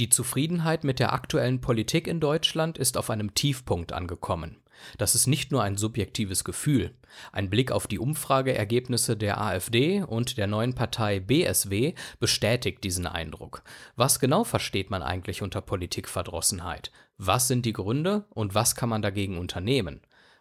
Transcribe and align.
Die 0.00 0.08
Zufriedenheit 0.08 0.82
mit 0.82 0.98
der 0.98 1.12
aktuellen 1.12 1.60
Politik 1.60 2.08
in 2.08 2.20
Deutschland 2.20 2.78
ist 2.78 2.96
auf 2.96 3.10
einem 3.10 3.34
Tiefpunkt 3.34 3.92
angekommen. 3.92 4.56
Das 4.96 5.14
ist 5.14 5.26
nicht 5.26 5.52
nur 5.52 5.62
ein 5.62 5.76
subjektives 5.76 6.42
Gefühl. 6.42 6.94
Ein 7.32 7.50
Blick 7.50 7.70
auf 7.70 7.86
die 7.86 7.98
Umfrageergebnisse 7.98 9.14
der 9.14 9.38
AfD 9.38 10.02
und 10.02 10.38
der 10.38 10.46
neuen 10.46 10.74
Partei 10.74 11.20
BSW 11.20 11.92
bestätigt 12.18 12.82
diesen 12.82 13.06
Eindruck. 13.06 13.62
Was 13.94 14.20
genau 14.20 14.42
versteht 14.42 14.88
man 14.88 15.02
eigentlich 15.02 15.42
unter 15.42 15.60
Politikverdrossenheit? 15.60 16.90
Was 17.18 17.46
sind 17.46 17.66
die 17.66 17.74
Gründe 17.74 18.24
und 18.30 18.54
was 18.54 18.74
kann 18.74 18.88
man 18.88 19.02
dagegen 19.02 19.36
unternehmen? 19.36 20.00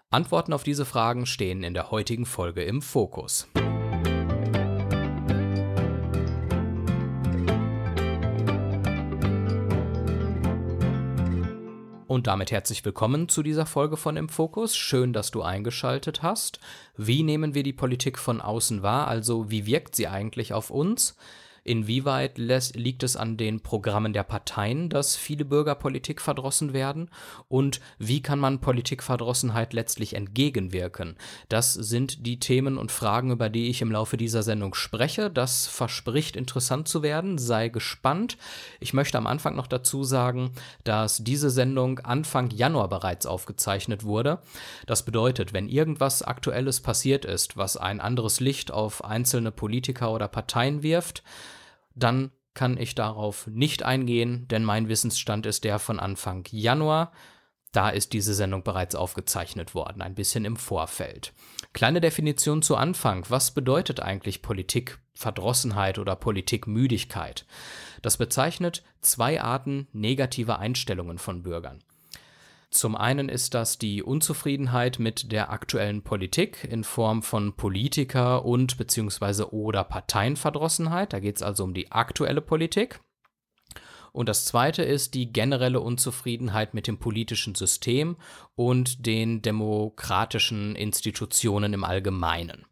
Antworten 0.09 0.53
auf 0.53 0.63
diese 0.63 0.85
Fragen 0.85 1.25
stehen 1.25 1.63
in 1.63 1.73
der 1.73 1.91
heutigen 1.91 2.25
Folge 2.25 2.63
im 2.63 2.81
Fokus. 2.81 3.49
Und 12.09 12.25
damit 12.25 12.49
herzlich 12.49 12.83
willkommen 12.83 13.29
zu 13.29 13.43
dieser 13.43 13.67
Folge 13.67 13.95
von 13.95 14.17
Im 14.17 14.29
Fokus. 14.29 14.75
Schön, 14.75 15.13
dass 15.13 15.29
du 15.29 15.43
eingeschaltet 15.43 16.23
hast. 16.23 16.59
Wie 16.97 17.21
nehmen 17.21 17.53
wir 17.53 17.61
die 17.61 17.71
Politik 17.71 18.17
von 18.17 18.41
außen 18.41 18.81
wahr? 18.81 19.07
Also 19.07 19.51
wie 19.51 19.67
wirkt 19.67 19.95
sie 19.95 20.07
eigentlich 20.07 20.51
auf 20.51 20.71
uns? 20.71 21.15
Inwieweit 21.63 22.37
lässt, 22.37 22.75
liegt 22.75 23.03
es 23.03 23.15
an 23.15 23.37
den 23.37 23.61
Programmen 23.61 24.13
der 24.13 24.23
Parteien, 24.23 24.89
dass 24.89 25.15
viele 25.15 25.45
Bürger 25.45 25.75
Politik 25.75 26.21
verdrossen 26.21 26.73
werden? 26.73 27.09
Und 27.47 27.79
wie 27.97 28.21
kann 28.21 28.39
man 28.39 28.61
Politikverdrossenheit 28.61 29.73
letztlich 29.73 30.15
entgegenwirken? 30.15 31.15
Das 31.49 31.73
sind 31.73 32.25
die 32.25 32.39
Themen 32.39 32.77
und 32.77 32.91
Fragen, 32.91 33.31
über 33.31 33.49
die 33.49 33.69
ich 33.69 33.81
im 33.81 33.91
Laufe 33.91 34.17
dieser 34.17 34.43
Sendung 34.43 34.73
spreche. 34.73 35.29
Das 35.29 35.67
verspricht 35.67 36.35
interessant 36.35 36.87
zu 36.87 37.03
werden. 37.03 37.37
Sei 37.37 37.69
gespannt. 37.69 38.37
Ich 38.79 38.93
möchte 38.93 39.17
am 39.17 39.27
Anfang 39.27 39.55
noch 39.55 39.67
dazu 39.67 40.03
sagen, 40.03 40.51
dass 40.83 41.23
diese 41.23 41.49
Sendung 41.49 41.99
Anfang 41.99 42.49
Januar 42.49 42.89
bereits 42.89 43.25
aufgezeichnet 43.25 44.03
wurde. 44.03 44.39
Das 44.85 45.03
bedeutet, 45.03 45.53
wenn 45.53 45.69
irgendwas 45.69 46.21
Aktuelles 46.21 46.81
passiert 46.81 47.25
ist, 47.25 47.57
was 47.57 47.77
ein 47.77 47.99
anderes 47.99 48.39
Licht 48.39 48.71
auf 48.71 49.03
einzelne 49.03 49.51
Politiker 49.51 50.11
oder 50.11 50.27
Parteien 50.27 50.83
wirft, 50.83 51.23
dann 51.99 52.31
kann 52.53 52.77
ich 52.77 52.95
darauf 52.95 53.47
nicht 53.47 53.83
eingehen, 53.83 54.47
denn 54.47 54.65
mein 54.65 54.89
Wissensstand 54.89 55.45
ist 55.45 55.63
der 55.63 55.79
von 55.79 55.99
Anfang 55.99 56.45
Januar. 56.51 57.11
Da 57.71 57.89
ist 57.89 58.13
diese 58.13 58.33
Sendung 58.33 58.63
bereits 58.63 58.95
aufgezeichnet 58.95 59.75
worden, 59.75 60.01
ein 60.01 60.15
bisschen 60.15 60.43
im 60.43 60.57
Vorfeld. 60.57 61.33
Kleine 61.71 62.01
Definition 62.01 62.63
zu 62.63 62.75
Anfang. 62.75 63.25
Was 63.29 63.51
bedeutet 63.51 63.99
eigentlich 63.99 64.41
Politikverdrossenheit 64.41 65.99
oder 65.99 66.15
Politikmüdigkeit? 66.15 67.45
Das 68.01 68.17
bezeichnet 68.17 68.83
zwei 69.01 69.39
Arten 69.39 69.87
negativer 69.93 70.57
Einstellungen 70.57 71.19
von 71.19 71.43
Bürgern. 71.43 71.83
Zum 72.71 72.95
einen 72.95 73.29
ist 73.29 73.55
das 73.55 73.79
die 73.79 74.03
Unzufriedenheit 74.03 74.99
mit 74.99 75.31
der 75.31 75.49
aktuellen 75.49 76.03
Politik 76.03 76.67
in 76.69 76.83
Form 76.83 77.23
von 77.23 77.55
Politiker 77.55 78.45
und 78.45 78.77
beziehungsweise 78.77 79.51
oder 79.53 79.83
Parteienverdrossenheit. 79.83 81.11
Da 81.13 81.19
geht 81.19 81.37
es 81.37 81.41
also 81.41 81.63
um 81.63 81.73
die 81.73 81.91
aktuelle 81.91 82.41
Politik. 82.41 82.99
Und 84.11 84.29
das 84.29 84.45
zweite 84.45 84.83
ist 84.83 85.13
die 85.13 85.31
generelle 85.31 85.81
Unzufriedenheit 85.81 86.73
mit 86.73 86.87
dem 86.87 86.99
politischen 86.99 87.55
System 87.55 88.17
und 88.55 89.05
den 89.05 89.41
demokratischen 89.41 90.75
Institutionen 90.75 91.73
im 91.73 91.83
Allgemeinen. 91.83 92.65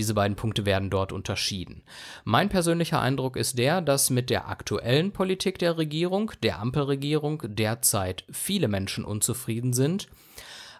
Diese 0.00 0.14
beiden 0.14 0.34
Punkte 0.34 0.64
werden 0.64 0.88
dort 0.88 1.12
unterschieden. 1.12 1.82
Mein 2.24 2.48
persönlicher 2.48 3.02
Eindruck 3.02 3.36
ist 3.36 3.58
der, 3.58 3.82
dass 3.82 4.08
mit 4.08 4.30
der 4.30 4.48
aktuellen 4.48 5.12
Politik 5.12 5.58
der 5.58 5.76
Regierung, 5.76 6.32
der 6.42 6.58
Ampelregierung, 6.58 7.42
derzeit 7.44 8.24
viele 8.32 8.66
Menschen 8.66 9.04
unzufrieden 9.04 9.74
sind. 9.74 10.08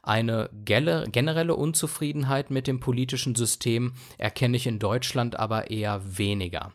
Eine 0.02 0.48
generelle 0.64 1.54
Unzufriedenheit 1.54 2.50
mit 2.50 2.66
dem 2.66 2.80
politischen 2.80 3.34
System 3.34 3.92
erkenne 4.16 4.56
ich 4.56 4.66
in 4.66 4.78
Deutschland 4.78 5.38
aber 5.38 5.70
eher 5.70 6.00
weniger. 6.16 6.72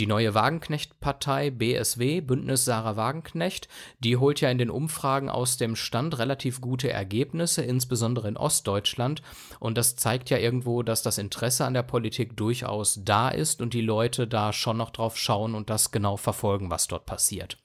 Die 0.00 0.06
neue 0.06 0.32
Wagenknecht-Partei 0.32 1.50
BSW, 1.50 2.22
Bündnis 2.22 2.64
Sarah 2.64 2.96
Wagenknecht, 2.96 3.68
die 3.98 4.16
holt 4.16 4.40
ja 4.40 4.48
in 4.48 4.56
den 4.56 4.70
Umfragen 4.70 5.28
aus 5.28 5.58
dem 5.58 5.76
Stand 5.76 6.18
relativ 6.18 6.62
gute 6.62 6.90
Ergebnisse, 6.90 7.60
insbesondere 7.60 8.26
in 8.26 8.38
Ostdeutschland. 8.38 9.20
Und 9.58 9.76
das 9.76 9.96
zeigt 9.96 10.30
ja 10.30 10.38
irgendwo, 10.38 10.82
dass 10.82 11.02
das 11.02 11.18
Interesse 11.18 11.66
an 11.66 11.74
der 11.74 11.82
Politik 11.82 12.34
durchaus 12.34 13.00
da 13.04 13.28
ist 13.28 13.60
und 13.60 13.74
die 13.74 13.82
Leute 13.82 14.26
da 14.26 14.54
schon 14.54 14.78
noch 14.78 14.88
drauf 14.88 15.18
schauen 15.18 15.54
und 15.54 15.68
das 15.68 15.90
genau 15.90 16.16
verfolgen, 16.16 16.70
was 16.70 16.86
dort 16.86 17.04
passiert. 17.04 17.58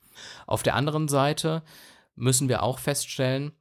Auf 0.46 0.62
der 0.62 0.76
anderen 0.76 1.08
Seite 1.08 1.64
müssen 2.16 2.50
wir 2.50 2.64
auch 2.64 2.80
feststellen, 2.80 3.54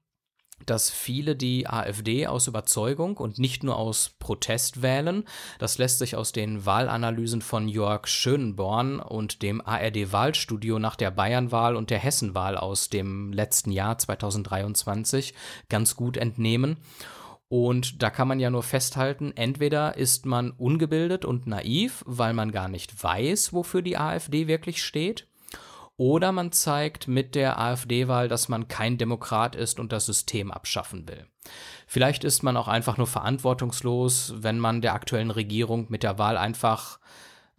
dass 0.66 0.90
viele 0.90 1.36
die 1.36 1.66
AfD 1.66 2.26
aus 2.26 2.46
Überzeugung 2.46 3.16
und 3.16 3.38
nicht 3.38 3.64
nur 3.64 3.76
aus 3.76 4.10
Protest 4.18 4.82
wählen. 4.82 5.24
Das 5.58 5.78
lässt 5.78 5.98
sich 5.98 6.16
aus 6.16 6.32
den 6.32 6.66
Wahlanalysen 6.66 7.42
von 7.42 7.68
Jörg 7.68 8.06
Schönborn 8.06 9.00
und 9.00 9.42
dem 9.42 9.60
ARD-Wahlstudio 9.60 10.78
nach 10.78 10.96
der 10.96 11.10
Bayernwahl 11.10 11.76
und 11.76 11.90
der 11.90 11.98
Hessenwahl 11.98 12.56
aus 12.56 12.88
dem 12.88 13.32
letzten 13.32 13.72
Jahr 13.72 13.98
2023 13.98 15.34
ganz 15.68 15.96
gut 15.96 16.16
entnehmen. 16.16 16.78
Und 17.48 18.02
da 18.02 18.10
kann 18.10 18.26
man 18.26 18.40
ja 18.40 18.50
nur 18.50 18.62
festhalten, 18.62 19.32
entweder 19.36 19.96
ist 19.96 20.26
man 20.26 20.50
ungebildet 20.50 21.24
und 21.24 21.46
naiv, 21.46 22.02
weil 22.06 22.32
man 22.32 22.50
gar 22.50 22.68
nicht 22.68 23.02
weiß, 23.02 23.52
wofür 23.52 23.82
die 23.82 23.96
AfD 23.96 24.48
wirklich 24.48 24.82
steht, 24.82 25.28
oder 25.96 26.32
man 26.32 26.52
zeigt 26.52 27.06
mit 27.06 27.34
der 27.34 27.58
AfD-Wahl, 27.58 28.28
dass 28.28 28.48
man 28.48 28.68
kein 28.68 28.98
Demokrat 28.98 29.54
ist 29.54 29.78
und 29.78 29.92
das 29.92 30.06
System 30.06 30.50
abschaffen 30.50 31.08
will. 31.08 31.26
Vielleicht 31.86 32.24
ist 32.24 32.42
man 32.42 32.56
auch 32.56 32.68
einfach 32.68 32.96
nur 32.96 33.06
verantwortungslos, 33.06 34.34
wenn 34.38 34.58
man 34.58 34.80
der 34.80 34.94
aktuellen 34.94 35.30
Regierung 35.30 35.86
mit 35.90 36.02
der 36.02 36.18
Wahl 36.18 36.36
einfach 36.36 36.98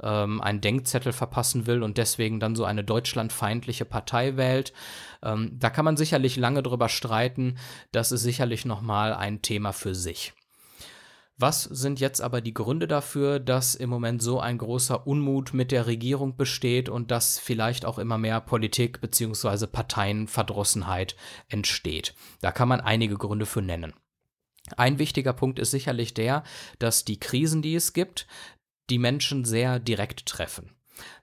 ähm, 0.02 0.42
einen 0.42 0.62
Denkzettel 0.62 1.14
verpassen 1.14 1.66
will 1.68 1.84
und 1.84 1.98
deswegen 1.98 2.40
dann 2.40 2.56
so 2.56 2.66
eine 2.66 2.84
deutschlandfeindliche 2.84 3.86
Partei 3.86 4.36
wählt. 4.36 4.74
Ähm, 5.24 5.52
da 5.58 5.70
kann 5.70 5.86
man 5.86 5.98
sicherlich 5.98 6.36
lange 6.36 6.64
drüber 6.64 6.90
streiten. 6.90 7.58
Das 7.92 8.12
ist 8.12 8.24
sicherlich 8.24 8.66
nochmal 8.66 9.14
ein 9.14 9.42
Thema 9.42 9.72
für 9.72 9.96
sich. 9.96 10.34
Was 11.38 11.64
sind 11.64 12.00
jetzt 12.00 12.22
aber 12.22 12.40
die 12.40 12.54
Gründe 12.54 12.88
dafür, 12.88 13.40
dass 13.40 13.76
im 13.76 13.90
Moment 13.90 14.22
so 14.22 14.40
ein 14.40 14.58
großer 14.58 15.06
Unmut 15.06 15.54
mit 15.54 15.74
der 15.74 15.86
Regierung 15.86 16.38
besteht 16.38 16.88
und 16.88 17.12
dass 17.12 17.40
vielleicht 17.40 17.84
auch 17.86 18.00
immer 18.00 18.18
mehr 18.18 18.40
Politik 18.40 19.02
bzw. 19.02 19.68
Parteienverdrossenheit 19.68 21.18
entsteht? 21.50 22.16
Da 22.40 22.54
kann 22.54 22.70
man 22.70 22.80
einige 22.80 23.18
Gründe 23.18 23.46
für 23.46 23.62
nennen. 23.62 23.94
Ein 24.78 24.98
wichtiger 24.98 25.34
Punkt 25.34 25.60
ist 25.60 25.72
sicherlich 25.72 26.14
der, 26.14 26.44
dass 26.80 27.04
die 27.04 27.20
Krisen, 27.20 27.62
die 27.62 27.76
es 27.76 27.92
gibt, 27.92 28.28
die 28.90 28.98
Menschen 28.98 29.44
sehr 29.44 29.80
direkt 29.80 30.26
treffen. 30.26 30.72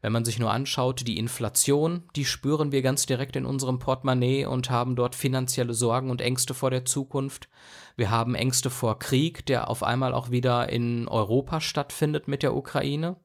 Wenn 0.03 0.12
man 0.12 0.25
sich 0.25 0.39
nur 0.39 0.51
anschaut, 0.51 1.06
die 1.06 1.19
Inflation, 1.19 2.03
die 2.17 2.27
spüren 2.27 2.72
wir 2.72 2.83
ganz 2.83 3.06
direkt 3.06 3.37
in 3.37 3.47
unserem 3.47 3.78
Portemonnaie 3.78 4.45
und 4.45 4.69
haben 4.69 4.97
dort 4.97 5.15
finanzielle 5.15 5.72
Sorgen 5.72 6.11
und 6.11 6.21
Ängste 6.21 6.53
vor 6.53 6.71
der 6.71 6.84
Zukunft. 6.84 7.49
Wir 7.97 8.10
haben 8.10 8.34
Ängste 8.34 8.70
vor 8.70 8.98
Krieg, 8.98 9.47
der 9.47 9.69
auf 9.69 9.82
einmal 9.82 10.14
auch 10.14 10.30
wieder 10.30 10.69
in 10.69 11.08
Europa 11.08 11.60
stattfindet 11.60 12.28
mit 12.28 12.42
der 12.42 12.54
Ukraine. 12.54 13.16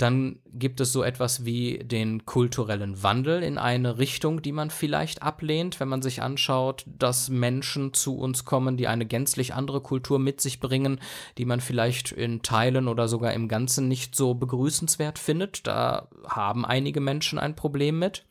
Dann 0.00 0.38
gibt 0.46 0.80
es 0.80 0.92
so 0.94 1.02
etwas 1.02 1.44
wie 1.44 1.80
den 1.80 2.24
kulturellen 2.24 3.02
Wandel 3.02 3.42
in 3.42 3.58
eine 3.58 3.98
Richtung, 3.98 4.40
die 4.40 4.50
man 4.50 4.70
vielleicht 4.70 5.22
ablehnt, 5.22 5.78
wenn 5.78 5.88
man 5.88 6.00
sich 6.00 6.22
anschaut, 6.22 6.86
dass 6.86 7.28
Menschen 7.28 7.92
zu 7.92 8.16
uns 8.16 8.46
kommen, 8.46 8.78
die 8.78 8.88
eine 8.88 9.04
gänzlich 9.04 9.52
andere 9.52 9.82
Kultur 9.82 10.18
mit 10.18 10.40
sich 10.40 10.58
bringen, 10.58 11.00
die 11.36 11.44
man 11.44 11.60
vielleicht 11.60 12.12
in 12.12 12.40
Teilen 12.40 12.88
oder 12.88 13.08
sogar 13.08 13.34
im 13.34 13.46
Ganzen 13.46 13.88
nicht 13.88 14.16
so 14.16 14.32
begrüßenswert 14.32 15.18
findet. 15.18 15.66
Da 15.66 16.08
haben 16.26 16.64
einige 16.64 17.02
Menschen 17.02 17.38
ein 17.38 17.54
Problem 17.54 17.98
mit. 17.98 18.24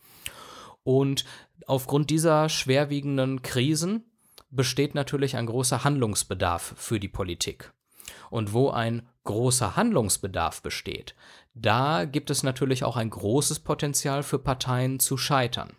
Und 0.83 1.23
aufgrund 1.67 2.09
dieser 2.09 2.49
schwerwiegenden 2.49 3.43
Krisen 3.43 4.08
besteht 4.49 4.95
natürlich 4.95 5.35
ein 5.35 5.45
großer 5.45 5.83
Handlungsbedarf 5.83 6.73
für 6.77 6.99
die 6.99 7.07
Politik. 7.07 7.73
Und 8.29 8.53
wo 8.53 8.69
ein 8.69 9.07
großer 9.23 9.75
Handlungsbedarf 9.75 10.61
besteht, 10.61 11.15
da 11.53 12.05
gibt 12.05 12.29
es 12.29 12.43
natürlich 12.43 12.83
auch 12.83 12.97
ein 12.97 13.09
großes 13.09 13.59
Potenzial 13.59 14.23
für 14.23 14.39
Parteien 14.39 14.99
zu 14.99 15.17
scheitern. 15.17 15.75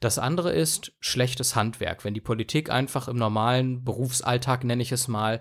Das 0.00 0.18
andere 0.18 0.52
ist 0.52 0.92
schlechtes 0.98 1.54
Handwerk, 1.54 2.04
wenn 2.04 2.14
die 2.14 2.20
Politik 2.20 2.70
einfach 2.70 3.06
im 3.06 3.16
normalen 3.16 3.84
Berufsalltag, 3.84 4.64
nenne 4.64 4.82
ich 4.82 4.90
es 4.90 5.06
mal, 5.06 5.40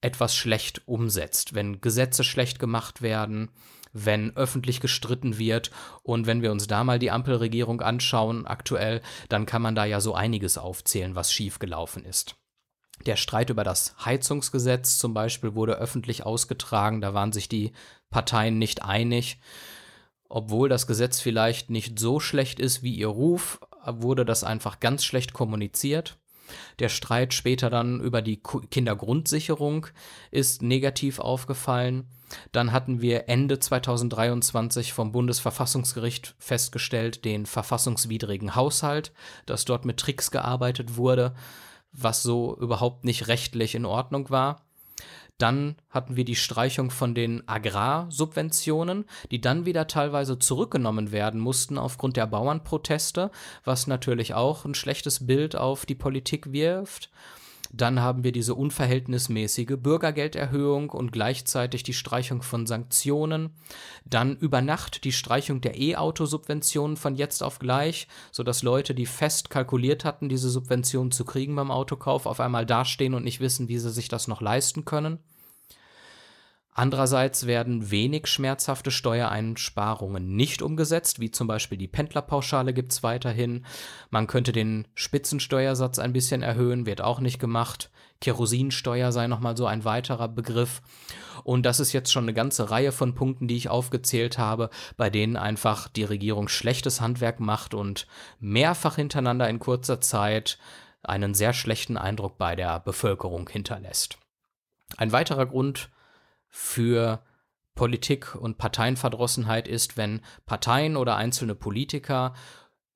etwas 0.00 0.34
schlecht 0.34 0.86
umsetzt, 0.88 1.54
wenn 1.54 1.80
Gesetze 1.80 2.24
schlecht 2.24 2.58
gemacht 2.58 3.02
werden, 3.02 3.50
wenn 3.92 4.36
öffentlich 4.36 4.80
gestritten 4.80 5.38
wird 5.38 5.70
und 6.02 6.26
wenn 6.26 6.42
wir 6.42 6.50
uns 6.52 6.66
da 6.66 6.82
mal 6.84 6.98
die 6.98 7.10
Ampelregierung 7.10 7.80
anschauen 7.80 8.46
aktuell, 8.46 9.02
dann 9.28 9.46
kann 9.46 9.62
man 9.62 9.74
da 9.74 9.84
ja 9.84 10.00
so 10.00 10.14
einiges 10.14 10.58
aufzählen, 10.58 11.14
was 11.14 11.32
schiefgelaufen 11.32 12.04
ist. 12.04 12.36
Der 13.06 13.16
Streit 13.16 13.50
über 13.50 13.64
das 13.64 13.94
Heizungsgesetz 14.04 14.98
zum 14.98 15.12
Beispiel 15.12 15.54
wurde 15.54 15.74
öffentlich 15.74 16.24
ausgetragen, 16.24 17.00
da 17.00 17.14
waren 17.14 17.32
sich 17.32 17.48
die 17.48 17.72
Parteien 18.10 18.58
nicht 18.58 18.82
einig. 18.82 19.38
obwohl 20.34 20.70
das 20.70 20.86
Gesetz 20.86 21.20
vielleicht 21.20 21.68
nicht 21.68 21.98
so 21.98 22.18
schlecht 22.18 22.58
ist 22.58 22.82
wie 22.82 22.94
ihr 22.94 23.08
Ruf, 23.08 23.60
wurde 23.84 24.24
das 24.24 24.44
einfach 24.44 24.80
ganz 24.80 25.04
schlecht 25.04 25.34
kommuniziert. 25.34 26.18
Der 26.78 26.88
Streit 26.88 27.34
später 27.34 27.70
dann 27.70 28.00
über 28.00 28.22
die 28.22 28.42
Kindergrundsicherung 28.70 29.86
ist 30.30 30.62
negativ 30.62 31.18
aufgefallen. 31.18 32.06
Dann 32.50 32.72
hatten 32.72 33.00
wir 33.00 33.28
Ende 33.28 33.58
2023 33.58 34.92
vom 34.92 35.12
Bundesverfassungsgericht 35.12 36.34
festgestellt 36.38 37.24
den 37.24 37.46
verfassungswidrigen 37.46 38.54
Haushalt, 38.54 39.12
dass 39.46 39.64
dort 39.64 39.84
mit 39.84 39.98
Tricks 39.98 40.30
gearbeitet 40.30 40.96
wurde, 40.96 41.34
was 41.92 42.22
so 42.22 42.56
überhaupt 42.58 43.04
nicht 43.04 43.28
rechtlich 43.28 43.74
in 43.74 43.84
Ordnung 43.84 44.30
war. 44.30 44.62
Dann 45.42 45.74
hatten 45.90 46.14
wir 46.14 46.24
die 46.24 46.36
Streichung 46.36 46.92
von 46.92 47.16
den 47.16 47.48
Agrarsubventionen, 47.48 49.06
die 49.32 49.40
dann 49.40 49.66
wieder 49.66 49.88
teilweise 49.88 50.38
zurückgenommen 50.38 51.10
werden 51.10 51.40
mussten 51.40 51.78
aufgrund 51.78 52.16
der 52.16 52.28
Bauernproteste, 52.28 53.32
was 53.64 53.88
natürlich 53.88 54.34
auch 54.34 54.64
ein 54.64 54.76
schlechtes 54.76 55.26
Bild 55.26 55.56
auf 55.56 55.84
die 55.84 55.96
Politik 55.96 56.52
wirft. 56.52 57.10
Dann 57.72 58.00
haben 58.00 58.22
wir 58.22 58.30
diese 58.30 58.54
unverhältnismäßige 58.54 59.78
Bürgergelderhöhung 59.78 60.90
und 60.90 61.10
gleichzeitig 61.10 61.82
die 61.82 61.92
Streichung 61.92 62.42
von 62.42 62.68
Sanktionen. 62.68 63.50
Dann 64.04 64.36
über 64.36 64.60
Nacht 64.60 65.02
die 65.02 65.10
Streichung 65.10 65.60
der 65.60 65.76
E-Auto-Subventionen 65.76 66.96
von 66.96 67.16
jetzt 67.16 67.42
auf 67.42 67.58
gleich, 67.58 68.06
sodass 68.30 68.62
Leute, 68.62 68.94
die 68.94 69.06
fest 69.06 69.50
kalkuliert 69.50 70.04
hatten, 70.04 70.28
diese 70.28 70.50
Subventionen 70.50 71.10
zu 71.10 71.24
kriegen 71.24 71.56
beim 71.56 71.72
Autokauf, 71.72 72.26
auf 72.26 72.38
einmal 72.38 72.64
dastehen 72.64 73.14
und 73.14 73.24
nicht 73.24 73.40
wissen, 73.40 73.66
wie 73.66 73.78
sie 73.78 73.90
sich 73.90 74.06
das 74.06 74.28
noch 74.28 74.40
leisten 74.40 74.84
können. 74.84 75.18
Andererseits 76.74 77.46
werden 77.46 77.90
wenig 77.90 78.26
schmerzhafte 78.28 78.90
Steuereinsparungen 78.90 80.34
nicht 80.34 80.62
umgesetzt, 80.62 81.20
wie 81.20 81.30
zum 81.30 81.46
Beispiel 81.46 81.76
die 81.76 81.86
Pendlerpauschale 81.86 82.72
gibt 82.72 82.92
es 82.92 83.02
weiterhin. 83.02 83.66
Man 84.08 84.26
könnte 84.26 84.52
den 84.52 84.88
Spitzensteuersatz 84.94 85.98
ein 85.98 86.14
bisschen 86.14 86.42
erhöhen, 86.42 86.86
wird 86.86 87.02
auch 87.02 87.20
nicht 87.20 87.38
gemacht. 87.38 87.90
Kerosinsteuer 88.22 89.12
sei 89.12 89.26
nochmal 89.26 89.54
so 89.54 89.66
ein 89.66 89.84
weiterer 89.84 90.28
Begriff. 90.28 90.80
Und 91.44 91.66
das 91.66 91.78
ist 91.78 91.92
jetzt 91.92 92.10
schon 92.10 92.24
eine 92.24 92.32
ganze 92.32 92.70
Reihe 92.70 92.92
von 92.92 93.14
Punkten, 93.14 93.48
die 93.48 93.56
ich 93.56 93.68
aufgezählt 93.68 94.38
habe, 94.38 94.70
bei 94.96 95.10
denen 95.10 95.36
einfach 95.36 95.88
die 95.88 96.04
Regierung 96.04 96.48
schlechtes 96.48 97.02
Handwerk 97.02 97.38
macht 97.38 97.74
und 97.74 98.06
mehrfach 98.40 98.96
hintereinander 98.96 99.46
in 99.50 99.58
kurzer 99.58 100.00
Zeit 100.00 100.58
einen 101.02 101.34
sehr 101.34 101.52
schlechten 101.52 101.98
Eindruck 101.98 102.38
bei 102.38 102.56
der 102.56 102.80
Bevölkerung 102.80 103.48
hinterlässt. 103.50 104.16
Ein 104.96 105.12
weiterer 105.12 105.46
Grund, 105.46 105.90
für 106.52 107.24
Politik 107.74 108.34
und 108.36 108.58
Parteienverdrossenheit 108.58 109.66
ist, 109.66 109.96
wenn 109.96 110.20
Parteien 110.46 110.96
oder 110.96 111.16
einzelne 111.16 111.54
Politiker 111.54 112.34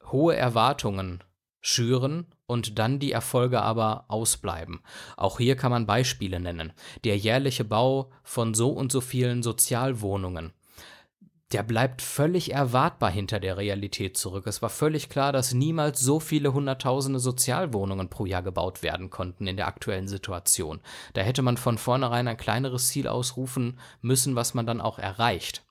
hohe 0.05 0.37
Erwartungen 0.37 1.25
schüren 1.61 2.27
und 2.47 2.79
dann 2.79 3.01
die 3.01 3.11
Erfolge 3.11 3.63
aber 3.63 4.05
ausbleiben. 4.09 4.81
Auch 5.17 5.39
hier 5.39 5.57
kann 5.57 5.73
man 5.73 5.87
Beispiele 5.87 6.39
nennen. 6.39 6.73
Der 7.03 7.17
jährliche 7.17 7.65
Bau 7.65 8.13
von 8.23 8.55
so 8.55 8.71
und 8.71 8.93
so 8.93 9.01
vielen 9.01 9.43
Sozialwohnungen 9.43 10.53
der 11.53 11.63
bleibt 11.63 12.03
völlig 12.03 12.53
erwartbar 12.53 13.11
hinter 13.11 13.39
der 13.39 13.57
Realität 13.57 14.17
zurück. 14.17 14.47
Es 14.47 14.63
war 14.63 14.71
völlig 14.71 15.09
klar, 15.09 15.33
dass 15.33 15.55
niemals 15.55 16.01
so 16.01 16.19
viele 16.19 16.53
hunderttausende 16.53 17.21
Sozialwohnungen 17.21 18.09
pro 18.09 18.27
Jahr 18.27 18.43
gebaut 18.43 18.83
werden 18.83 19.11
konnten 19.11 19.47
in 19.47 19.57
der 19.57 19.69
aktuellen 19.69 20.09
Situation. 20.09 20.81
Da 21.15 21.21
hätte 21.21 21.43
man 21.43 21.57
von 21.57 21.79
vornherein 21.79 22.27
ein 22.27 22.37
kleineres 22.37 22.89
Ziel 22.89 23.07
ausrufen 23.07 23.79
müssen, 24.01 24.35
was 24.35 24.55
man 24.55 24.67
dann 24.67 24.81
auch 24.81 24.99
erreicht. 24.99 25.65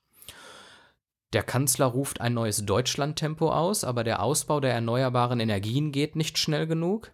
Der 1.34 1.44
Kanzler 1.44 1.88
ruft 1.88 2.22
ein 2.22 2.34
neues 2.34 2.66
Deutschlandtempo 2.66 3.52
aus, 3.52 3.84
aber 3.84 4.06
der 4.06 4.24
Ausbau 4.24 4.62
der 4.62 4.74
erneuerbaren 4.74 5.42
Energien 5.42 5.92
geht 5.92 6.16
nicht 6.16 6.38
schnell 6.38 6.68
genug. 6.68 7.12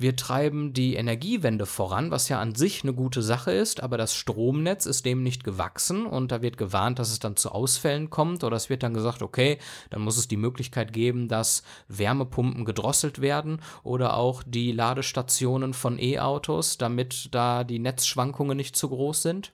Wir 0.00 0.16
treiben 0.16 0.72
die 0.72 0.94
Energiewende 0.94 1.66
voran, 1.66 2.10
was 2.10 2.30
ja 2.30 2.40
an 2.40 2.54
sich 2.54 2.82
eine 2.82 2.94
gute 2.94 3.20
Sache 3.20 3.52
ist, 3.52 3.82
aber 3.82 3.98
das 3.98 4.14
Stromnetz 4.14 4.86
ist 4.86 5.04
dem 5.04 5.22
nicht 5.22 5.44
gewachsen 5.44 6.06
und 6.06 6.32
da 6.32 6.40
wird 6.40 6.56
gewarnt, 6.56 6.98
dass 6.98 7.12
es 7.12 7.18
dann 7.18 7.36
zu 7.36 7.52
Ausfällen 7.52 8.08
kommt 8.08 8.42
oder 8.42 8.56
es 8.56 8.70
wird 8.70 8.82
dann 8.82 8.94
gesagt, 8.94 9.20
okay, 9.20 9.58
dann 9.90 10.00
muss 10.00 10.16
es 10.16 10.26
die 10.26 10.38
Möglichkeit 10.38 10.94
geben, 10.94 11.28
dass 11.28 11.64
Wärmepumpen 11.88 12.64
gedrosselt 12.64 13.20
werden 13.20 13.60
oder 13.82 14.16
auch 14.16 14.42
die 14.42 14.72
Ladestationen 14.72 15.74
von 15.74 15.98
E-Autos, 15.98 16.78
damit 16.78 17.28
da 17.32 17.62
die 17.62 17.78
Netzschwankungen 17.78 18.56
nicht 18.56 18.76
zu 18.76 18.88
groß 18.88 19.20
sind. 19.20 19.52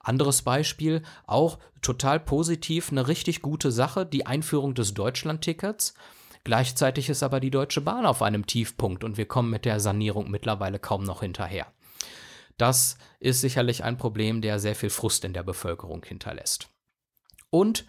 Anderes 0.00 0.42
Beispiel, 0.42 1.02
auch 1.28 1.60
total 1.80 2.18
positiv, 2.18 2.90
eine 2.90 3.06
richtig 3.06 3.40
gute 3.40 3.70
Sache, 3.70 4.04
die 4.04 4.26
Einführung 4.26 4.74
des 4.74 4.94
Deutschlandtickets. 4.94 5.94
tickets 5.94 6.19
Gleichzeitig 6.44 7.08
ist 7.10 7.22
aber 7.22 7.40
die 7.40 7.50
Deutsche 7.50 7.80
Bahn 7.80 8.06
auf 8.06 8.22
einem 8.22 8.46
Tiefpunkt 8.46 9.04
und 9.04 9.16
wir 9.16 9.26
kommen 9.26 9.50
mit 9.50 9.64
der 9.64 9.80
Sanierung 9.80 10.30
mittlerweile 10.30 10.78
kaum 10.78 11.04
noch 11.04 11.20
hinterher. 11.20 11.66
Das 12.56 12.98
ist 13.20 13.40
sicherlich 13.40 13.84
ein 13.84 13.96
Problem, 13.96 14.40
der 14.40 14.58
sehr 14.58 14.74
viel 14.74 14.90
Frust 14.90 15.24
in 15.24 15.32
der 15.32 15.42
Bevölkerung 15.42 16.04
hinterlässt. 16.04 16.68
Und 17.50 17.86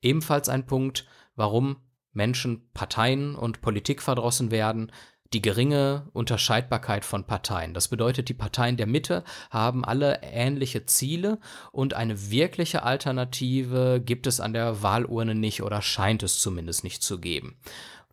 ebenfalls 0.00 0.48
ein 0.48 0.66
Punkt, 0.66 1.06
warum 1.34 1.76
Menschen 2.12 2.70
Parteien 2.72 3.34
und 3.34 3.62
Politik 3.62 4.02
verdrossen 4.02 4.50
werden, 4.50 4.92
die 5.32 5.42
geringe 5.42 6.08
Unterscheidbarkeit 6.12 7.04
von 7.04 7.24
Parteien. 7.24 7.74
Das 7.74 7.88
bedeutet, 7.88 8.28
die 8.28 8.34
Parteien 8.34 8.76
der 8.76 8.86
Mitte 8.86 9.24
haben 9.50 9.84
alle 9.84 10.20
ähnliche 10.22 10.84
Ziele 10.86 11.38
und 11.70 11.94
eine 11.94 12.30
wirkliche 12.30 12.82
Alternative 12.82 14.02
gibt 14.04 14.26
es 14.26 14.40
an 14.40 14.52
der 14.52 14.82
Wahlurne 14.82 15.34
nicht 15.34 15.62
oder 15.62 15.80
scheint 15.80 16.22
es 16.22 16.38
zumindest 16.40 16.84
nicht 16.84 17.02
zu 17.02 17.18
geben. 17.18 17.56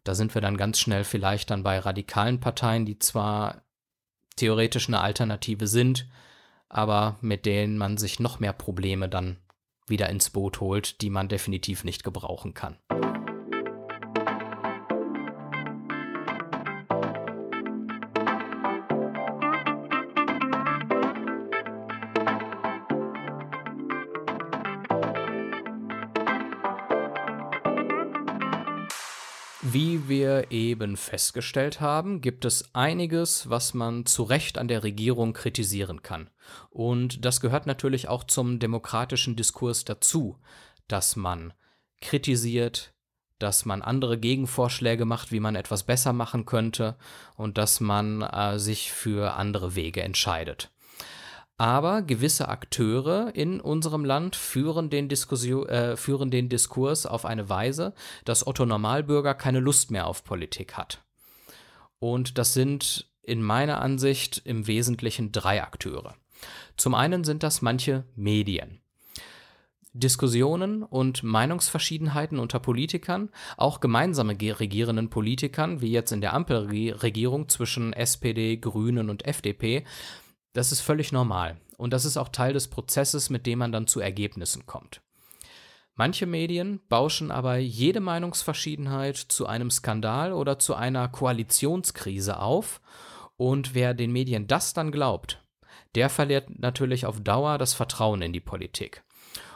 Da 0.04 0.16
sind 0.16 0.34
wir 0.34 0.42
dann 0.42 0.58
ganz 0.58 0.80
schnell 0.80 1.04
vielleicht 1.04 1.50
dann 1.50 1.64
bei 1.64 1.78
radikalen 1.80 2.40
Parteien, 2.40 2.86
die 2.86 3.00
zwar 3.00 3.64
theoretisch 4.38 4.88
eine 4.88 5.02
Alternative 5.02 5.68
sind, 5.68 6.08
aber 6.70 7.18
mit 7.22 7.46
denen 7.46 7.78
man 7.78 7.98
sich 7.98 8.20
noch 8.20 8.40
mehr 8.40 8.54
Probleme 8.54 9.10
dann 9.10 9.38
wieder 9.88 10.10
ins 10.10 10.30
Boot 10.30 10.62
holt, 10.62 11.02
die 11.02 11.10
man 11.10 11.28
definitiv 11.28 11.84
nicht 11.84 12.04
gebrauchen 12.04 12.54
kann. 12.54 12.78
Wie 29.62 30.08
wir 30.08 30.52
eben 30.52 30.96
festgestellt 30.96 31.82
haben, 31.82 32.22
gibt 32.22 32.46
es 32.46 32.74
einiges, 32.74 33.50
was 33.50 33.74
man 33.74 34.06
zu 34.06 34.24
Recht 34.24 34.58
an 34.58 34.70
der 34.70 34.84
Regierung 34.84 35.34
kritisieren 35.34 36.02
kann. 36.02 36.30
Und 36.70 37.26
das 37.26 37.42
gehört 37.42 37.66
natürlich 37.68 38.08
auch 38.08 38.24
zum 38.24 38.60
demokratischen 38.60 39.36
Diskurs 39.36 39.84
dazu, 39.84 40.38
dass 40.88 41.18
man 41.18 41.52
kritisiert, 42.00 42.94
dass 43.38 43.66
man 43.66 43.82
andere 43.82 44.18
Gegenvorschläge 44.18 45.04
macht, 45.04 45.34
wie 45.34 45.42
man 45.42 45.56
etwas 45.56 45.84
besser 45.84 46.14
machen 46.14 46.46
könnte 46.46 46.96
und 47.36 47.58
dass 47.58 47.82
man 47.82 48.22
äh, 48.22 48.60
sich 48.60 48.94
für 48.94 49.34
andere 49.34 49.76
Wege 49.76 50.02
entscheidet. 50.04 50.72
Aber 51.60 52.04
gewisse 52.04 52.48
Akteure 52.48 53.36
in 53.36 53.60
unserem 53.60 54.06
Land 54.06 54.38
führen 54.38 54.90
den, 54.90 55.10
Diskussion, 55.10 55.68
äh, 55.68 55.98
führen 55.98 56.32
den 56.32 56.48
Diskurs 56.48 57.06
auf 57.06 57.26
eine 57.26 57.50
Weise, 57.50 57.94
dass 58.24 58.48
Otto 58.48 58.66
Normalbürger 58.66 59.34
keine 59.34 59.60
Lust 59.60 59.92
mehr 59.92 60.08
auf 60.08 60.24
Politik 60.24 60.76
hat. 60.78 61.04
Und 62.00 62.38
das 62.38 62.54
sind 62.54 63.10
in 63.24 63.44
meiner 63.44 63.82
Ansicht 63.82 64.42
im 64.46 64.68
Wesentlichen 64.68 65.34
drei 65.34 65.62
Akteure. 65.62 66.16
Zum 66.78 66.96
einen 66.96 67.26
sind 67.26 67.44
das 67.44 67.62
manche 67.62 68.06
Medien. 68.16 68.80
Diskussionen 69.92 70.84
und 70.84 71.24
Meinungsverschiedenheiten 71.24 72.40
unter 72.40 72.62
Politikern, 72.62 73.32
auch 73.58 73.82
gemeinsame 73.82 74.38
regierenden 74.40 75.10
Politikern, 75.10 75.82
wie 75.82 75.92
jetzt 75.92 76.14
in 76.14 76.22
der 76.22 76.34
Ampelregierung 76.34 77.50
zwischen 77.50 77.92
SPD, 77.92 78.56
Grünen 78.56 79.10
und 79.10 79.26
FDP, 79.26 79.84
das 80.54 80.72
ist 80.72 80.82
völlig 80.82 81.12
normal 81.12 81.58
und 81.78 81.94
das 81.94 82.06
ist 82.06 82.18
auch 82.18 82.30
Teil 82.30 82.54
des 82.54 82.68
Prozesses, 82.68 83.30
mit 83.30 83.46
dem 83.46 83.60
man 83.60 83.72
dann 83.72 83.88
zu 83.88 84.00
Ergebnissen 84.00 84.66
kommt. 84.66 85.02
Manche 85.96 86.26
Medien 86.26 86.80
bauschen 86.88 87.30
aber 87.30 87.58
jede 87.58 88.00
Meinungsverschiedenheit 88.00 89.18
zu 89.18 89.48
einem 89.48 89.70
Skandal 89.70 90.32
oder 90.32 90.58
zu 90.58 90.76
einer 90.76 91.10
Koalitionskrise 91.10 92.40
auf 92.40 92.80
und 93.36 93.74
wer 93.74 93.94
den 93.94 94.12
Medien 94.12 94.48
das 94.48 94.74
dann 94.74 94.92
glaubt, 94.92 95.44
der 95.96 96.10
verliert 96.10 96.60
natürlich 96.60 97.06
auf 97.06 97.22
Dauer 97.22 97.58
das 97.58 97.74
Vertrauen 97.74 98.22
in 98.22 98.34
die 98.34 98.40
Politik. 98.40 99.04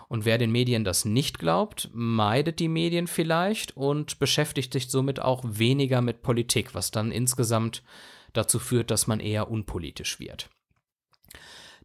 Und 0.10 0.26
wer 0.26 0.38
den 0.38 0.52
Medien 0.52 0.84
das 0.84 1.06
nicht 1.06 1.40
glaubt, 1.40 1.90
meidet 1.94 2.60
die 2.60 2.68
Medien 2.68 3.08
vielleicht 3.08 3.76
und 3.76 4.20
beschäftigt 4.20 4.74
sich 4.74 4.90
somit 4.90 5.20
auch 5.20 5.44
weniger 5.44 6.02
mit 6.02 6.22
Politik, 6.22 6.76
was 6.76 6.92
dann 6.92 7.12
insgesamt 7.12 7.84
dazu 8.34 8.60
führt, 8.60 8.92
dass 8.92 9.08
man 9.08 9.20
eher 9.20 9.50
unpolitisch 9.50 10.20
wird. 10.20 10.50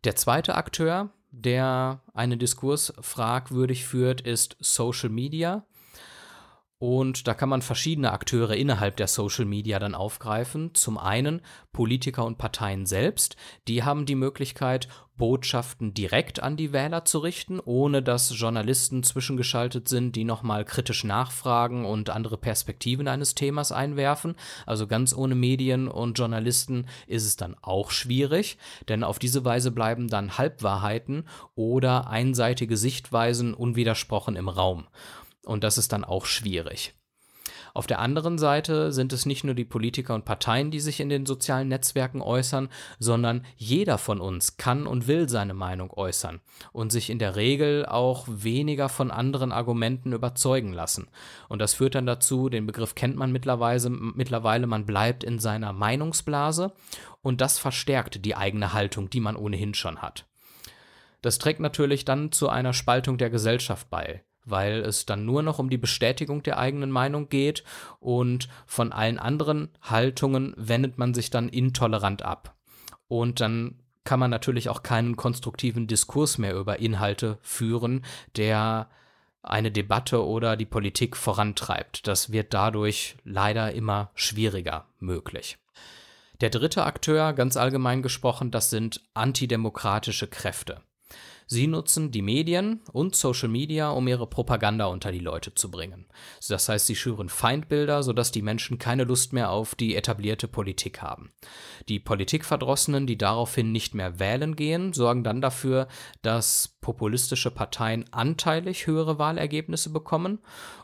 Der 0.05 0.17
zweite 0.17 0.55
Akteur, 0.55 1.11
der 1.31 2.01
einen 2.15 2.39
Diskurs 2.39 2.93
fragwürdig 3.01 3.85
führt, 3.85 4.21
ist 4.21 4.57
Social 4.61 5.09
Media. 5.09 5.65
Und 6.81 7.27
da 7.27 7.35
kann 7.35 7.49
man 7.49 7.61
verschiedene 7.61 8.13
Akteure 8.13 8.55
innerhalb 8.55 8.97
der 8.97 9.09
Social 9.09 9.45
Media 9.45 9.81
dann 9.81 9.97
aufgreifen. 9.97 10.75
Zum 10.75 10.97
einen 10.97 11.41
Politiker 11.73 12.25
und 12.25 12.39
Parteien 12.39 12.87
selbst, 12.87 13.37
die 13.67 13.83
haben 13.83 14.07
die 14.07 14.15
Möglichkeit, 14.15 14.89
Botschaften 15.17 15.93
direkt 15.93 16.41
an 16.41 16.57
die 16.57 16.73
Wähler 16.73 17.05
zu 17.05 17.19
richten, 17.19 17.59
ohne 17.59 18.01
dass 18.03 18.39
Journalisten 18.39 19.03
zwischengeschaltet 19.03 19.89
sind, 19.89 20.15
die 20.15 20.23
nochmal 20.23 20.65
kritisch 20.65 21.03
nachfragen 21.03 21.85
und 21.85 22.11
andere 22.11 22.39
Perspektiven 22.39 23.09
eines 23.09 23.35
Themas 23.35 23.73
einwerfen. 23.73 24.37
Also 24.65 24.87
ganz 24.87 25.13
ohne 25.13 25.35
Medien 25.35 25.89
und 25.89 26.17
Journalisten 26.17 26.87
ist 27.09 27.27
es 27.27 27.37
dann 27.37 27.57
auch 27.61 27.91
schwierig, 27.91 28.57
denn 28.89 29.03
auf 29.03 29.19
diese 29.19 29.45
Weise 29.45 29.73
bleiben 29.73 30.07
dann 30.07 30.39
Halbwahrheiten 30.39 31.25
oder 31.57 32.09
einseitige 32.09 32.77
Sichtweisen 32.77 33.53
unwidersprochen 33.55 34.37
im 34.37 34.49
Raum. 34.49 34.87
Und 35.45 35.65
das 35.65 35.79
ist 35.79 35.93
dann 35.93 36.05
auch 36.05 36.27
schwierig. 36.27 36.95
Auf 37.75 37.87
der 37.87 38.01
anderen 38.01 38.39
Seite 38.39 38.93
sind 38.93 39.13
es 39.13 39.27
nicht 39.27 39.45
nur 39.45 39.55
die 39.55 39.65
Politiker 39.65 40.15
und 40.15 40.25
Parteien, 40.25 40.71
die 40.71 40.81
sich 40.81 41.01
in 41.01 41.09
den 41.09 41.27
sozialen 41.27 41.69
Netzwerken 41.69 42.23
äußern, 42.23 42.69
sondern 42.99 43.45
jeder 43.57 43.99
von 43.99 44.21
uns 44.21 44.57
kann 44.57 44.87
und 44.87 45.07
will 45.07 45.29
seine 45.29 45.55
Meinung 45.55 45.93
äußern 45.93 46.41
und 46.73 46.91
sich 46.91 47.11
in 47.11 47.19
der 47.19 47.37
Regel 47.37 47.87
auch 47.87 48.27
weniger 48.29 48.89
von 48.89 49.11
anderen 49.11 49.53
Argumenten 49.53 50.13
überzeugen 50.13 50.73
lassen. 50.73 51.09
Und 51.49 51.61
das 51.61 51.75
führt 51.75 51.95
dann 51.95 52.07
dazu, 52.07 52.49
den 52.49 52.67
Begriff 52.67 52.95
kennt 52.95 53.17
man 53.17 53.33
mittlerweile, 53.33 53.91
mittlerweile 53.91 54.67
man 54.67 54.87
bleibt 54.87 55.25
in 55.25 55.39
seiner 55.39 55.73
Meinungsblase 55.73 56.73
und 57.23 57.41
das 57.41 57.59
verstärkt 57.59 58.25
die 58.25 58.37
eigene 58.37 58.73
Haltung, 58.73 59.11
die 59.11 59.21
man 59.21 59.37
ohnehin 59.37 59.75
schon 59.75 60.03
hat. 60.03 60.27
Das 61.21 61.39
trägt 61.39 61.61
natürlich 61.61 62.05
dann 62.05 62.31
zu 62.31 62.49
einer 62.49 62.73
Spaltung 62.73 63.19
der 63.19 63.31
Gesellschaft 63.31 63.91
bei 63.91 64.23
weil 64.51 64.81
es 64.81 65.07
dann 65.07 65.25
nur 65.25 65.43
noch 65.43 65.59
um 65.59 65.71
die 65.71 65.79
Bestätigung 65.79 66.43
der 66.43 66.59
eigenen 66.59 66.91
Meinung 66.91 67.29
geht 67.29 67.65
und 68.01 68.49
von 68.67 68.93
allen 68.93 69.19
anderen 69.19 69.69
Haltungen 69.83 70.55
wendet 70.57 70.99
man 70.99 71.15
sich 71.15 71.31
dann 71.31 71.49
intolerant 71.49 72.23
ab. 72.23 72.55
Und 73.09 73.41
dann 73.41 73.81
kann 74.05 74.21
man 74.21 74.31
natürlich 74.31 74.69
auch 74.69 74.83
keinen 74.83 75.17
konstruktiven 75.17 75.87
Diskurs 75.87 76.39
mehr 76.39 76.55
über 76.55 76.79
Inhalte 76.79 77.39
führen, 77.43 78.05
der 78.37 78.89
eine 79.43 79.71
Debatte 79.71 80.27
oder 80.27 80.57
die 80.57 80.67
Politik 80.67 81.17
vorantreibt. 81.17 82.07
Das 82.07 82.33
wird 82.33 82.55
dadurch 82.55 83.17
leider 83.25 83.73
immer 83.73 84.11
schwieriger 84.15 84.87
möglich. 84.99 85.59
Der 86.41 86.51
dritte 86.51 86.85
Akteur, 86.85 87.33
ganz 87.33 87.57
allgemein 87.57 88.03
gesprochen, 88.03 88.51
das 88.51 88.71
sind 88.71 89.03
antidemokratische 89.15 90.29
Kräfte. 90.29 90.81
Sie 91.51 91.67
nutzen 91.67 92.11
die 92.11 92.21
Medien 92.21 92.83
und 92.93 93.17
Social 93.17 93.49
Media, 93.49 93.89
um 93.89 94.07
ihre 94.07 94.27
Propaganda 94.27 94.85
unter 94.85 95.11
die 95.11 95.19
Leute 95.19 95.55
zu 95.55 95.71
bringen. 95.71 96.07
Das 96.47 96.69
heißt, 96.69 96.87
sie 96.87 96.95
schüren 96.95 97.31
Feindbilder, 97.31 98.03
sodass 98.03 98.31
die 98.31 98.43
Menschen 98.43 98.79
keine 98.79 99.05
Lust 99.05 99.33
mehr 99.33 99.51
auf 99.51 99.75
die 99.75 99.97
etablierte 99.97 100.47
Politik 100.47 101.01
haben. 101.01 101.33
Die 101.89 102.01
Politikverdrossenen, 102.01 103.07
die 103.07 103.17
daraufhin 103.17 103.73
nicht 103.73 103.95
mehr 103.95 104.21
wählen 104.21 104.57
gehen, 104.57 104.93
sorgen 104.93 105.25
dann 105.25 105.41
dafür, 105.41 105.89
dass 106.21 106.77
populistische 106.83 107.51
Parteien 107.51 108.05
anteilig 108.13 108.87
höhere 108.87 109.19
Wahlergebnisse 109.19 109.91
bekommen 109.91 110.41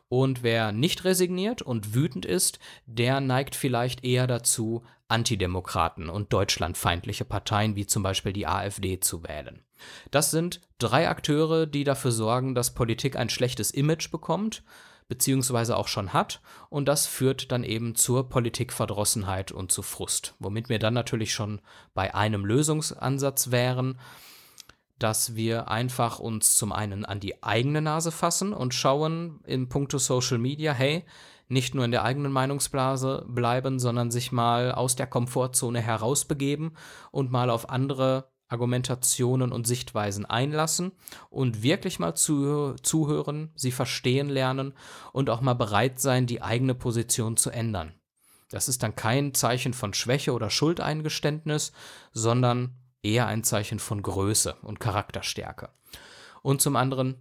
und 0.08 0.42
wer 0.42 0.72
nicht 0.72 1.04
resigniert 1.04 1.60
und 1.60 1.94
wütend 1.94 2.24
ist, 2.24 2.58
der 2.86 3.20
neigt 3.20 3.54
vielleicht 3.54 4.02
eher 4.02 4.26
dazu, 4.26 4.82
Antidemokraten 5.08 6.08
und 6.08 6.32
deutschlandfeindliche 6.32 7.24
Parteien 7.24 7.76
wie 7.76 7.86
zum 7.86 8.02
Beispiel 8.02 8.32
die 8.32 8.46
AfD 8.46 9.00
zu 9.00 9.22
wählen. 9.24 9.62
Das 10.10 10.30
sind 10.30 10.60
drei 10.78 11.08
Akteure, 11.08 11.66
die 11.66 11.84
dafür 11.84 12.12
sorgen, 12.12 12.54
dass 12.54 12.74
Politik 12.74 13.16
ein 13.16 13.28
schlechtes 13.28 13.70
Image 13.70 14.10
bekommt, 14.10 14.62
beziehungsweise 15.08 15.76
auch 15.76 15.88
schon 15.88 16.12
hat, 16.12 16.40
und 16.70 16.86
das 16.86 17.06
führt 17.06 17.52
dann 17.52 17.62
eben 17.62 17.94
zur 17.94 18.28
Politikverdrossenheit 18.28 19.52
und 19.52 19.70
zu 19.70 19.82
Frust, 19.82 20.34
womit 20.38 20.68
wir 20.68 20.78
dann 20.78 20.94
natürlich 20.94 21.32
schon 21.32 21.60
bei 21.92 22.14
einem 22.14 22.44
Lösungsansatz 22.44 23.50
wären, 23.50 23.98
dass 24.98 25.34
wir 25.34 25.68
einfach 25.68 26.18
uns 26.18 26.56
zum 26.56 26.72
einen 26.72 27.04
an 27.04 27.20
die 27.20 27.42
eigene 27.42 27.82
Nase 27.82 28.12
fassen 28.12 28.52
und 28.52 28.74
schauen 28.74 29.40
in 29.44 29.68
puncto 29.68 29.98
Social 29.98 30.38
Media, 30.38 30.72
hey, 30.72 31.04
nicht 31.48 31.74
nur 31.74 31.84
in 31.84 31.90
der 31.90 32.04
eigenen 32.04 32.32
Meinungsblase 32.32 33.26
bleiben, 33.28 33.78
sondern 33.78 34.10
sich 34.10 34.32
mal 34.32 34.72
aus 34.72 34.96
der 34.96 35.06
Komfortzone 35.06 35.80
herausbegeben 35.80 36.76
und 37.10 37.30
mal 37.30 37.50
auf 37.50 37.68
andere 37.68 38.32
Argumentationen 38.54 39.50
und 39.50 39.66
Sichtweisen 39.66 40.24
einlassen 40.24 40.92
und 41.28 41.64
wirklich 41.64 41.98
mal 41.98 42.14
zu, 42.14 42.76
zuhören, 42.82 43.50
sie 43.56 43.72
verstehen 43.72 44.28
lernen 44.28 44.74
und 45.12 45.28
auch 45.28 45.40
mal 45.40 45.54
bereit 45.54 45.98
sein, 46.00 46.26
die 46.26 46.40
eigene 46.40 46.74
Position 46.74 47.36
zu 47.36 47.50
ändern. 47.50 47.94
Das 48.50 48.68
ist 48.68 48.84
dann 48.84 48.94
kein 48.94 49.34
Zeichen 49.34 49.74
von 49.74 49.92
Schwäche 49.92 50.32
oder 50.32 50.50
Schuldeingeständnis, 50.50 51.72
sondern 52.12 52.76
eher 53.02 53.26
ein 53.26 53.42
Zeichen 53.42 53.80
von 53.80 54.00
Größe 54.00 54.54
und 54.62 54.78
Charakterstärke. 54.78 55.70
Und 56.42 56.60
zum 56.60 56.76
anderen 56.76 57.16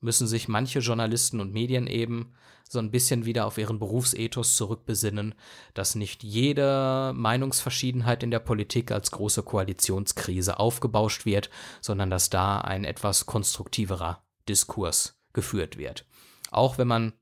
müssen 0.00 0.26
sich 0.26 0.48
manche 0.48 0.78
Journalisten 0.80 1.40
und 1.40 1.52
Medien 1.52 1.86
eben 1.86 2.32
so 2.68 2.78
ein 2.78 2.90
bisschen 2.90 3.24
wieder 3.24 3.46
auf 3.46 3.58
ihren 3.58 3.78
Berufsethos 3.78 4.56
zurückbesinnen, 4.56 5.34
dass 5.74 5.94
nicht 5.94 6.22
jede 6.22 7.12
Meinungsverschiedenheit 7.14 8.22
in 8.22 8.30
der 8.30 8.40
Politik 8.40 8.92
als 8.92 9.10
große 9.10 9.42
Koalitionskrise 9.42 10.60
aufgebauscht 10.60 11.24
wird, 11.24 11.50
sondern 11.80 12.10
dass 12.10 12.30
da 12.30 12.58
ein 12.58 12.84
etwas 12.84 13.26
konstruktiverer 13.26 14.22
Diskurs 14.48 15.18
geführt 15.32 15.78
wird. 15.78 16.06
Auch 16.50 16.78
wenn 16.78 16.88
man 16.88 17.12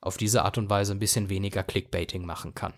auf 0.00 0.16
diese 0.16 0.44
Art 0.44 0.58
und 0.58 0.70
Weise 0.70 0.92
ein 0.92 0.98
bisschen 0.98 1.28
weniger 1.28 1.62
Clickbaiting 1.62 2.24
machen 2.24 2.54
kann. 2.54 2.72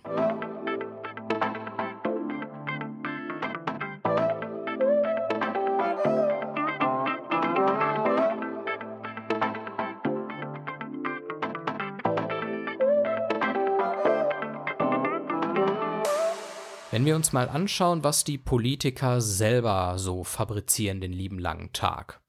Uns 17.22 17.32
mal 17.32 17.48
anschauen, 17.48 18.02
was 18.02 18.24
die 18.24 18.36
Politiker 18.36 19.20
selber 19.20 19.96
so 19.96 20.24
fabrizieren 20.24 21.00
den 21.00 21.12
lieben 21.12 21.38
langen 21.38 21.72
Tag, 21.72 22.20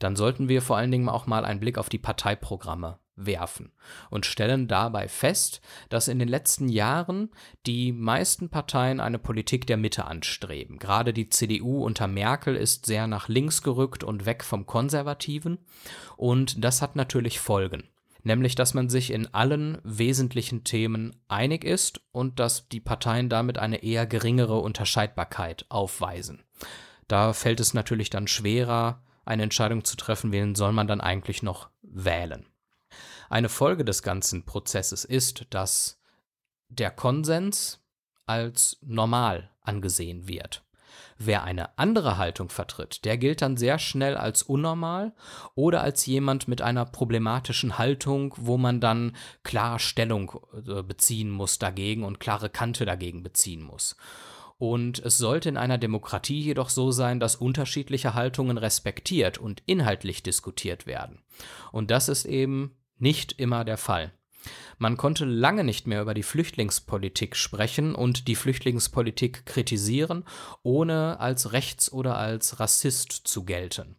dann 0.00 0.16
sollten 0.16 0.48
wir 0.48 0.60
vor 0.60 0.76
allen 0.76 0.90
Dingen 0.90 1.08
auch 1.08 1.28
mal 1.28 1.44
einen 1.44 1.60
Blick 1.60 1.78
auf 1.78 1.88
die 1.88 2.00
Parteiprogramme 2.00 2.98
werfen 3.14 3.70
und 4.10 4.26
stellen 4.26 4.66
dabei 4.66 5.06
fest, 5.06 5.60
dass 5.88 6.08
in 6.08 6.18
den 6.18 6.26
letzten 6.26 6.68
Jahren 6.68 7.30
die 7.64 7.92
meisten 7.92 8.48
Parteien 8.48 8.98
eine 8.98 9.20
Politik 9.20 9.68
der 9.68 9.76
Mitte 9.76 10.06
anstreben. 10.06 10.80
Gerade 10.80 11.12
die 11.12 11.30
CDU 11.30 11.84
unter 11.84 12.08
Merkel 12.08 12.56
ist 12.56 12.86
sehr 12.86 13.06
nach 13.06 13.28
links 13.28 13.62
gerückt 13.62 14.02
und 14.02 14.26
weg 14.26 14.42
vom 14.42 14.66
Konservativen. 14.66 15.58
Und 16.16 16.64
das 16.64 16.82
hat 16.82 16.96
natürlich 16.96 17.38
Folgen 17.38 17.84
nämlich 18.22 18.54
dass 18.54 18.74
man 18.74 18.88
sich 18.88 19.12
in 19.12 19.32
allen 19.32 19.78
wesentlichen 19.84 20.64
Themen 20.64 21.16
einig 21.28 21.64
ist 21.64 22.00
und 22.12 22.38
dass 22.38 22.68
die 22.68 22.80
Parteien 22.80 23.28
damit 23.28 23.58
eine 23.58 23.82
eher 23.82 24.06
geringere 24.06 24.58
Unterscheidbarkeit 24.58 25.66
aufweisen. 25.68 26.42
Da 27.06 27.32
fällt 27.32 27.60
es 27.60 27.74
natürlich 27.74 28.10
dann 28.10 28.28
schwerer, 28.28 29.02
eine 29.24 29.42
Entscheidung 29.42 29.84
zu 29.84 29.96
treffen, 29.96 30.32
wen 30.32 30.54
soll 30.54 30.72
man 30.72 30.86
dann 30.86 31.00
eigentlich 31.00 31.42
noch 31.42 31.70
wählen. 31.82 32.46
Eine 33.30 33.48
Folge 33.48 33.84
des 33.84 34.02
ganzen 34.02 34.44
Prozesses 34.44 35.04
ist, 35.04 35.46
dass 35.50 36.00
der 36.68 36.90
Konsens 36.90 37.80
als 38.26 38.78
normal 38.82 39.50
angesehen 39.60 40.28
wird. 40.28 40.64
Wer 41.20 41.42
eine 41.42 41.76
andere 41.76 42.16
Haltung 42.16 42.48
vertritt, 42.48 43.04
der 43.04 43.18
gilt 43.18 43.42
dann 43.42 43.56
sehr 43.56 43.80
schnell 43.80 44.16
als 44.16 44.44
unnormal 44.44 45.12
oder 45.56 45.82
als 45.82 46.06
jemand 46.06 46.46
mit 46.46 46.62
einer 46.62 46.84
problematischen 46.84 47.76
Haltung, 47.76 48.34
wo 48.36 48.56
man 48.56 48.80
dann 48.80 49.16
klar 49.42 49.80
Stellung 49.80 50.40
äh, 50.54 50.82
beziehen 50.84 51.30
muss 51.30 51.58
dagegen 51.58 52.04
und 52.04 52.20
klare 52.20 52.48
Kante 52.48 52.84
dagegen 52.84 53.24
beziehen 53.24 53.62
muss. 53.62 53.96
Und 54.58 55.00
es 55.00 55.18
sollte 55.18 55.48
in 55.48 55.56
einer 55.56 55.78
Demokratie 55.78 56.40
jedoch 56.40 56.68
so 56.68 56.92
sein, 56.92 57.18
dass 57.18 57.36
unterschiedliche 57.36 58.14
Haltungen 58.14 58.58
respektiert 58.58 59.38
und 59.38 59.62
inhaltlich 59.66 60.22
diskutiert 60.22 60.86
werden. 60.86 61.22
Und 61.72 61.90
das 61.90 62.08
ist 62.08 62.26
eben 62.26 62.76
nicht 62.96 63.32
immer 63.32 63.64
der 63.64 63.76
Fall. 63.76 64.12
Man 64.78 64.96
konnte 64.96 65.24
lange 65.24 65.64
nicht 65.64 65.86
mehr 65.86 66.02
über 66.02 66.14
die 66.14 66.22
Flüchtlingspolitik 66.22 67.36
sprechen 67.36 67.94
und 67.94 68.28
die 68.28 68.36
Flüchtlingspolitik 68.36 69.44
kritisieren, 69.46 70.24
ohne 70.62 71.20
als 71.20 71.52
rechts 71.52 71.92
oder 71.92 72.16
als 72.16 72.60
Rassist 72.60 73.12
zu 73.12 73.44
gelten. 73.44 73.96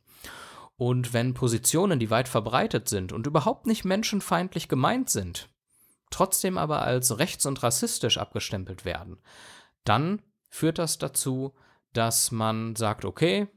Und 0.77 1.13
wenn 1.13 1.33
Positionen, 1.33 1.99
die 1.99 2.09
weit 2.09 2.29
verbreitet 2.29 2.87
sind 2.87 3.11
und 3.11 3.27
überhaupt 3.27 3.67
nicht 3.67 3.83
menschenfeindlich 3.83 4.69
gemeint 4.69 5.09
sind, 5.09 5.49
trotzdem 6.09 6.57
aber 6.57 6.83
als 6.83 7.19
rechts 7.19 7.45
und 7.45 7.61
rassistisch 7.61 8.17
abgestempelt 8.17 8.85
werden, 8.85 9.17
dann 9.83 10.21
führt 10.49 10.79
das 10.79 10.97
dazu, 10.97 11.53
dass 11.93 12.31
man 12.31 12.75
sagt, 12.75 13.03
okay, 13.03 13.47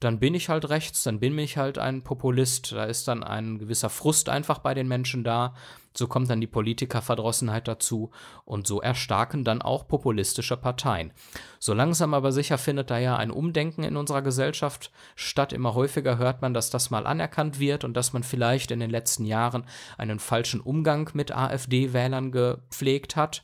dann 0.00 0.20
bin 0.20 0.34
ich 0.34 0.48
halt 0.48 0.68
rechts, 0.68 1.02
dann 1.02 1.18
bin 1.18 1.36
ich 1.38 1.56
halt 1.56 1.78
ein 1.78 2.02
Populist, 2.02 2.72
da 2.72 2.84
ist 2.84 3.08
dann 3.08 3.24
ein 3.24 3.58
gewisser 3.58 3.90
Frust 3.90 4.28
einfach 4.28 4.60
bei 4.60 4.72
den 4.72 4.86
Menschen 4.86 5.24
da, 5.24 5.54
so 5.98 6.06
kommt 6.06 6.30
dann 6.30 6.40
die 6.40 6.46
Politikerverdrossenheit 6.46 7.66
dazu 7.66 8.12
und 8.44 8.68
so 8.68 8.80
erstarken 8.80 9.42
dann 9.42 9.60
auch 9.60 9.88
populistische 9.88 10.56
Parteien. 10.56 11.12
So 11.58 11.74
langsam 11.74 12.14
aber 12.14 12.30
sicher 12.30 12.56
findet 12.56 12.90
da 12.90 12.98
ja 12.98 13.16
ein 13.16 13.32
Umdenken 13.32 13.82
in 13.82 13.96
unserer 13.96 14.22
Gesellschaft 14.22 14.92
statt. 15.16 15.52
Immer 15.52 15.74
häufiger 15.74 16.16
hört 16.16 16.40
man, 16.40 16.54
dass 16.54 16.70
das 16.70 16.90
mal 16.90 17.04
anerkannt 17.04 17.58
wird 17.58 17.82
und 17.82 17.94
dass 17.94 18.12
man 18.12 18.22
vielleicht 18.22 18.70
in 18.70 18.78
den 18.78 18.90
letzten 18.90 19.24
Jahren 19.24 19.64
einen 19.96 20.20
falschen 20.20 20.60
Umgang 20.60 21.10
mit 21.14 21.32
AfD-Wählern 21.32 22.30
gepflegt 22.30 23.16
hat, 23.16 23.42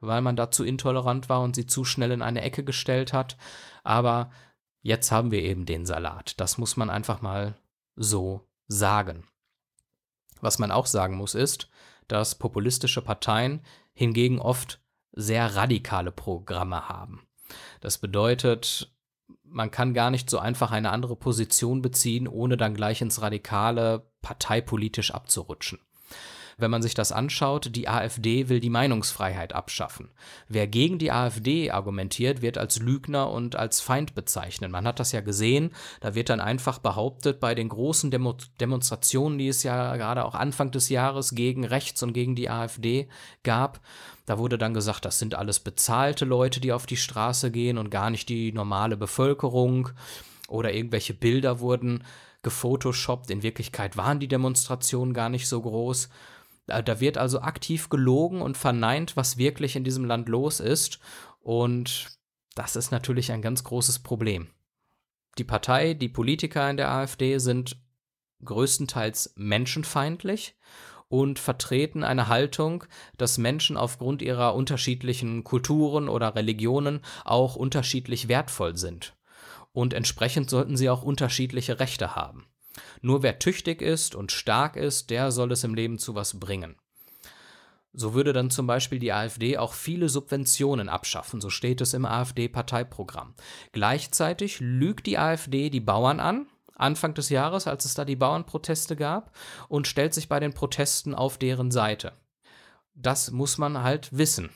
weil 0.00 0.22
man 0.22 0.34
dazu 0.34 0.64
intolerant 0.64 1.28
war 1.28 1.42
und 1.42 1.54
sie 1.54 1.66
zu 1.66 1.84
schnell 1.84 2.10
in 2.10 2.22
eine 2.22 2.42
Ecke 2.42 2.64
gestellt 2.64 3.12
hat. 3.12 3.36
Aber 3.84 4.30
Jetzt 4.82 5.12
haben 5.12 5.30
wir 5.30 5.42
eben 5.42 5.64
den 5.64 5.86
Salat. 5.86 6.38
Das 6.40 6.58
muss 6.58 6.76
man 6.76 6.90
einfach 6.90 7.22
mal 7.22 7.54
so 7.94 8.46
sagen. 8.66 9.24
Was 10.40 10.58
man 10.58 10.72
auch 10.72 10.86
sagen 10.86 11.16
muss, 11.16 11.34
ist, 11.34 11.68
dass 12.08 12.34
populistische 12.34 13.00
Parteien 13.00 13.64
hingegen 13.94 14.40
oft 14.40 14.80
sehr 15.12 15.54
radikale 15.54 16.10
Programme 16.10 16.88
haben. 16.88 17.26
Das 17.80 17.98
bedeutet, 17.98 18.92
man 19.44 19.70
kann 19.70 19.94
gar 19.94 20.10
nicht 20.10 20.28
so 20.28 20.38
einfach 20.38 20.72
eine 20.72 20.90
andere 20.90 21.14
Position 21.16 21.80
beziehen, 21.80 22.26
ohne 22.26 22.56
dann 22.56 22.74
gleich 22.74 23.02
ins 23.02 23.22
Radikale 23.22 24.10
parteipolitisch 24.20 25.12
abzurutschen. 25.12 25.78
Wenn 26.58 26.70
man 26.70 26.82
sich 26.82 26.94
das 26.94 27.12
anschaut, 27.12 27.74
die 27.74 27.88
AfD 27.88 28.48
will 28.48 28.60
die 28.60 28.70
Meinungsfreiheit 28.70 29.54
abschaffen. 29.54 30.10
Wer 30.48 30.66
gegen 30.66 30.98
die 30.98 31.12
AfD 31.12 31.70
argumentiert, 31.70 32.42
wird 32.42 32.58
als 32.58 32.78
Lügner 32.78 33.30
und 33.30 33.56
als 33.56 33.80
Feind 33.80 34.14
bezeichnet. 34.14 34.70
Man 34.70 34.86
hat 34.86 35.00
das 35.00 35.12
ja 35.12 35.20
gesehen, 35.20 35.70
da 36.00 36.14
wird 36.14 36.28
dann 36.28 36.40
einfach 36.40 36.78
behauptet, 36.78 37.40
bei 37.40 37.54
den 37.54 37.68
großen 37.68 38.10
Demo 38.10 38.36
Demonstrationen, 38.60 39.38
die 39.38 39.48
es 39.48 39.62
ja 39.62 39.96
gerade 39.96 40.24
auch 40.24 40.34
Anfang 40.34 40.70
des 40.70 40.88
Jahres 40.88 41.34
gegen 41.34 41.64
rechts 41.64 42.02
und 42.02 42.12
gegen 42.12 42.34
die 42.34 42.48
AfD 42.48 43.08
gab, 43.42 43.80
da 44.26 44.38
wurde 44.38 44.56
dann 44.56 44.74
gesagt, 44.74 45.04
das 45.04 45.18
sind 45.18 45.34
alles 45.34 45.60
bezahlte 45.60 46.24
Leute, 46.24 46.60
die 46.60 46.72
auf 46.72 46.86
die 46.86 46.96
Straße 46.96 47.50
gehen 47.50 47.76
und 47.78 47.90
gar 47.90 48.10
nicht 48.10 48.28
die 48.28 48.52
normale 48.52 48.96
Bevölkerung. 48.96 49.90
Oder 50.48 50.72
irgendwelche 50.72 51.14
Bilder 51.14 51.60
wurden 51.60 52.04
gefotoshoppt. 52.42 53.30
In 53.30 53.42
Wirklichkeit 53.42 53.96
waren 53.96 54.20
die 54.20 54.28
Demonstrationen 54.28 55.14
gar 55.14 55.28
nicht 55.28 55.48
so 55.48 55.60
groß. 55.60 56.08
Da 56.84 57.00
wird 57.00 57.18
also 57.18 57.40
aktiv 57.40 57.88
gelogen 57.88 58.40
und 58.40 58.56
verneint, 58.56 59.16
was 59.16 59.36
wirklich 59.36 59.76
in 59.76 59.84
diesem 59.84 60.04
Land 60.04 60.28
los 60.28 60.60
ist. 60.60 60.98
Und 61.40 62.08
das 62.54 62.76
ist 62.76 62.90
natürlich 62.90 63.32
ein 63.32 63.42
ganz 63.42 63.64
großes 63.64 63.98
Problem. 63.98 64.48
Die 65.38 65.44
Partei, 65.44 65.94
die 65.94 66.08
Politiker 66.08 66.68
in 66.70 66.76
der 66.76 66.90
AfD 66.90 67.38
sind 67.38 67.76
größtenteils 68.44 69.34
menschenfeindlich 69.36 70.56
und 71.08 71.38
vertreten 71.38 72.04
eine 72.04 72.28
Haltung, 72.28 72.84
dass 73.18 73.38
Menschen 73.38 73.76
aufgrund 73.76 74.22
ihrer 74.22 74.54
unterschiedlichen 74.54 75.44
Kulturen 75.44 76.08
oder 76.08 76.34
Religionen 76.34 77.00
auch 77.24 77.56
unterschiedlich 77.56 78.28
wertvoll 78.28 78.76
sind. 78.76 79.14
Und 79.72 79.94
entsprechend 79.94 80.50
sollten 80.50 80.76
sie 80.76 80.90
auch 80.90 81.02
unterschiedliche 81.02 81.80
Rechte 81.80 82.16
haben. 82.16 82.46
Nur 83.00 83.22
wer 83.22 83.38
tüchtig 83.38 83.82
ist 83.82 84.14
und 84.14 84.32
stark 84.32 84.76
ist, 84.76 85.10
der 85.10 85.32
soll 85.32 85.52
es 85.52 85.64
im 85.64 85.74
Leben 85.74 85.98
zu 85.98 86.14
was 86.14 86.38
bringen. 86.38 86.76
So 87.94 88.14
würde 88.14 88.32
dann 88.32 88.50
zum 88.50 88.66
Beispiel 88.66 88.98
die 88.98 89.12
AfD 89.12 89.58
auch 89.58 89.74
viele 89.74 90.08
Subventionen 90.08 90.88
abschaffen, 90.88 91.42
so 91.42 91.50
steht 91.50 91.82
es 91.82 91.92
im 91.92 92.06
AfD-Parteiprogramm. 92.06 93.34
Gleichzeitig 93.72 94.60
lügt 94.60 95.06
die 95.06 95.18
AfD 95.18 95.68
die 95.68 95.80
Bauern 95.80 96.18
an, 96.18 96.46
Anfang 96.74 97.12
des 97.12 97.28
Jahres, 97.28 97.66
als 97.66 97.84
es 97.84 97.94
da 97.94 98.06
die 98.06 98.16
Bauernproteste 98.16 98.96
gab, 98.96 99.36
und 99.68 99.86
stellt 99.86 100.14
sich 100.14 100.28
bei 100.28 100.40
den 100.40 100.54
Protesten 100.54 101.14
auf 101.14 101.36
deren 101.36 101.70
Seite. 101.70 102.12
Das 102.94 103.30
muss 103.30 103.58
man 103.58 103.82
halt 103.82 104.16
wissen. 104.16 104.50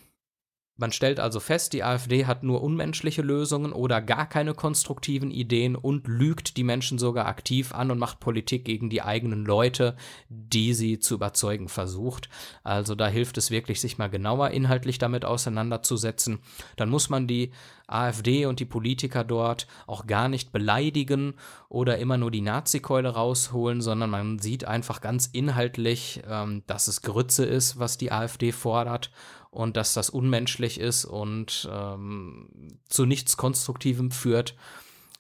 Man 0.79 0.93
stellt 0.93 1.21
also 1.21 1.41
fest, 1.41 1.73
die 1.73 1.83
AfD 1.83 2.27
hat 2.27 2.43
nur 2.43 2.63
unmenschliche 2.63 3.23
Lösungen 3.23 3.73
oder 3.73 4.03
gar 4.03 4.29
keine 4.29 4.53
konstruktiven 4.53 5.31
Ideen 5.31 5.75
und 5.75 6.07
lügt 6.07 6.59
die 6.59 6.65
Menschen 6.65 6.99
sogar 6.99 7.27
aktiv 7.27 7.75
an 7.75 7.91
und 7.91 7.99
macht 7.99 8.21
Politik 8.21 8.67
gegen 8.67 8.91
die 8.91 9.01
eigenen 9.01 9.47
Leute, 9.47 9.97
die 10.29 10.75
sie 10.75 10.99
zu 10.99 11.15
überzeugen 11.15 11.69
versucht. 11.69 12.29
Also 12.63 12.95
da 12.95 13.09
hilft 13.09 13.39
es 13.39 13.51
wirklich, 13.51 13.81
sich 13.81 13.97
mal 13.97 14.11
genauer 14.11 14.51
inhaltlich 14.51 14.99
damit 14.99 15.25
auseinanderzusetzen. 15.25 16.41
Dann 16.77 16.91
muss 16.91 17.09
man 17.09 17.27
die 17.27 17.53
AfD 17.87 18.47
und 18.47 18.61
die 18.61 18.65
Politiker 18.65 19.25
dort 19.25 19.67
auch 19.87 20.07
gar 20.07 20.29
nicht 20.29 20.53
beleidigen 20.53 21.35
oder 21.69 21.99
immer 21.99 22.17
nur 22.17 22.31
die 22.31 22.41
Nazikeule 22.41 23.11
rausholen, 23.11 23.81
sondern 23.81 24.11
man 24.11 24.39
sieht 24.39 24.65
einfach 24.65 25.01
ganz 25.01 25.27
inhaltlich, 25.27 26.23
ähm, 26.29 26.63
dass 26.67 26.89
es 26.89 27.03
Grütze 27.03 27.45
ist, 27.45 27.79
was 27.79 27.99
die 27.99 28.13
AfD 28.13 28.53
fordert 28.53 29.11
und 29.51 29.77
dass 29.77 29.95
das 29.95 30.11
unmenschlich 30.11 30.81
ist 30.81 31.05
und 31.05 31.69
ähm, 31.73 32.79
zu 32.89 33.07
nichts 33.07 33.37
Konstruktivem 33.37 34.11
führt. 34.11 34.55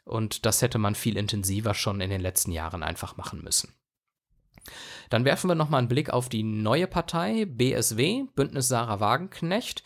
Und 0.04 0.46
das 0.46 0.62
hätte 0.62 0.78
man 0.78 0.94
viel 0.94 1.16
intensiver 1.16 1.74
schon 1.74 2.00
in 2.00 2.10
den 2.10 2.20
letzten 2.20 2.52
Jahren 2.52 2.82
einfach 2.82 3.16
machen 3.16 3.42
müssen. 3.42 3.72
Dann 5.10 5.24
werfen 5.24 5.48
wir 5.48 5.54
nochmal 5.54 5.78
einen 5.78 5.88
Blick 5.88 6.10
auf 6.10 6.28
die 6.28 6.42
neue 6.42 6.86
Partei, 6.86 7.44
BSW, 7.46 8.24
Bündnis 8.34 8.68
Sarah 8.68 9.00
Wagenknecht. 9.00 9.84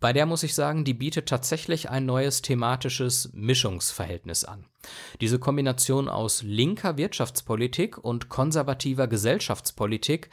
Bei 0.00 0.12
der 0.12 0.26
muss 0.26 0.42
ich 0.42 0.54
sagen, 0.54 0.84
die 0.84 0.94
bietet 0.94 1.28
tatsächlich 1.28 1.90
ein 1.90 2.06
neues 2.06 2.42
thematisches 2.42 3.30
Mischungsverhältnis 3.32 4.44
an. 4.44 4.66
Diese 5.20 5.38
Kombination 5.38 6.08
aus 6.08 6.42
linker 6.42 6.96
Wirtschaftspolitik 6.96 7.98
und 7.98 8.28
konservativer 8.28 9.06
Gesellschaftspolitik, 9.06 10.30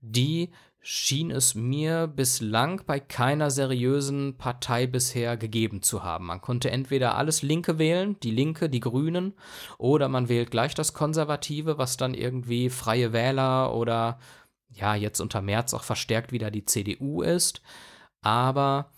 die 0.00 0.50
schien 0.86 1.30
es 1.30 1.54
mir 1.54 2.06
bislang 2.06 2.82
bei 2.86 3.00
keiner 3.00 3.50
seriösen 3.50 4.36
Partei 4.36 4.86
bisher 4.86 5.38
gegeben 5.38 5.80
zu 5.80 6.02
haben. 6.02 6.26
Man 6.26 6.42
konnte 6.42 6.70
entweder 6.70 7.16
alles 7.16 7.40
Linke 7.40 7.78
wählen, 7.78 8.20
die 8.22 8.30
Linke, 8.30 8.68
die 8.68 8.80
Grünen, 8.80 9.32
oder 9.78 10.10
man 10.10 10.28
wählt 10.28 10.50
gleich 10.50 10.74
das 10.74 10.92
Konservative, 10.92 11.78
was 11.78 11.96
dann 11.96 12.12
irgendwie 12.12 12.68
Freie 12.68 13.14
Wähler 13.14 13.74
oder 13.74 14.18
ja, 14.68 14.94
jetzt 14.94 15.20
unter 15.20 15.40
März 15.40 15.72
auch 15.72 15.84
verstärkt 15.84 16.32
wieder 16.32 16.50
die 16.50 16.66
CDU 16.66 17.22
ist. 17.22 17.62
Aber 18.20 18.90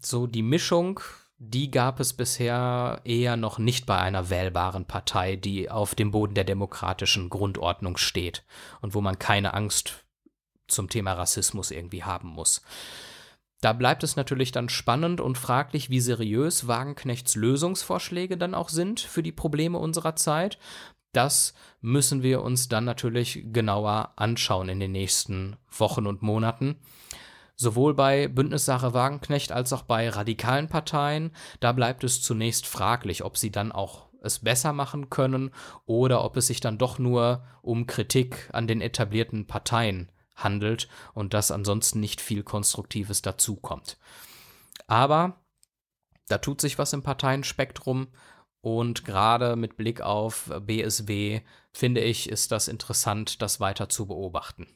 so 0.00 0.26
die 0.26 0.42
Mischung, 0.42 1.00
die 1.38 1.70
gab 1.70 2.00
es 2.00 2.12
bisher 2.12 3.00
eher 3.04 3.36
noch 3.36 3.58
nicht 3.58 3.86
bei 3.86 3.98
einer 3.98 4.30
wählbaren 4.30 4.86
Partei, 4.86 5.36
die 5.36 5.70
auf 5.70 5.94
dem 5.94 6.10
Boden 6.10 6.34
der 6.34 6.44
demokratischen 6.44 7.28
Grundordnung 7.28 7.96
steht 7.96 8.44
und 8.80 8.94
wo 8.94 9.00
man 9.00 9.18
keine 9.18 9.54
Angst 9.54 10.04
zum 10.68 10.88
Thema 10.88 11.12
Rassismus 11.12 11.70
irgendwie 11.70 12.04
haben 12.04 12.28
muss. 12.28 12.62
Da 13.60 13.72
bleibt 13.72 14.04
es 14.04 14.16
natürlich 14.16 14.52
dann 14.52 14.68
spannend 14.68 15.20
und 15.20 15.38
fraglich, 15.38 15.88
wie 15.88 16.00
seriös 16.00 16.66
Wagenknechts 16.66 17.34
Lösungsvorschläge 17.34 18.36
dann 18.36 18.54
auch 18.54 18.68
sind 18.68 19.00
für 19.00 19.22
die 19.22 19.32
Probleme 19.32 19.78
unserer 19.78 20.16
Zeit. 20.16 20.58
Das 21.12 21.54
müssen 21.80 22.22
wir 22.22 22.42
uns 22.42 22.68
dann 22.68 22.84
natürlich 22.84 23.44
genauer 23.52 24.12
anschauen 24.16 24.68
in 24.68 24.80
den 24.80 24.92
nächsten 24.92 25.56
Wochen 25.70 26.06
und 26.06 26.22
Monaten. 26.22 26.76
Sowohl 27.56 27.94
bei 27.94 28.28
Bündnissache 28.28 28.94
Wagenknecht 28.94 29.52
als 29.52 29.72
auch 29.72 29.82
bei 29.82 30.08
radikalen 30.08 30.68
Parteien, 30.68 31.30
da 31.60 31.72
bleibt 31.72 32.02
es 32.02 32.22
zunächst 32.22 32.66
fraglich, 32.66 33.24
ob 33.24 33.36
sie 33.36 33.50
dann 33.50 33.70
auch 33.70 34.08
es 34.22 34.40
besser 34.40 34.72
machen 34.72 35.10
können 35.10 35.50
oder 35.84 36.24
ob 36.24 36.36
es 36.36 36.48
sich 36.48 36.60
dann 36.60 36.78
doch 36.78 36.98
nur 36.98 37.44
um 37.62 37.86
Kritik 37.86 38.48
an 38.52 38.66
den 38.66 38.80
etablierten 38.80 39.46
Parteien 39.46 40.10
handelt 40.34 40.88
und 41.12 41.34
dass 41.34 41.50
ansonsten 41.50 42.00
nicht 42.00 42.20
viel 42.20 42.42
Konstruktives 42.42 43.22
dazukommt. 43.22 43.98
Aber 44.86 45.44
da 46.28 46.38
tut 46.38 46.60
sich 46.60 46.78
was 46.78 46.92
im 46.92 47.02
Parteienspektrum 47.02 48.08
und 48.60 49.04
gerade 49.04 49.56
mit 49.56 49.76
Blick 49.76 50.00
auf 50.00 50.50
BSW 50.60 51.42
finde 51.72 52.00
ich, 52.00 52.28
ist 52.28 52.50
das 52.50 52.66
interessant, 52.66 53.42
das 53.42 53.60
weiter 53.60 53.88
zu 53.88 54.06
beobachten. 54.06 54.66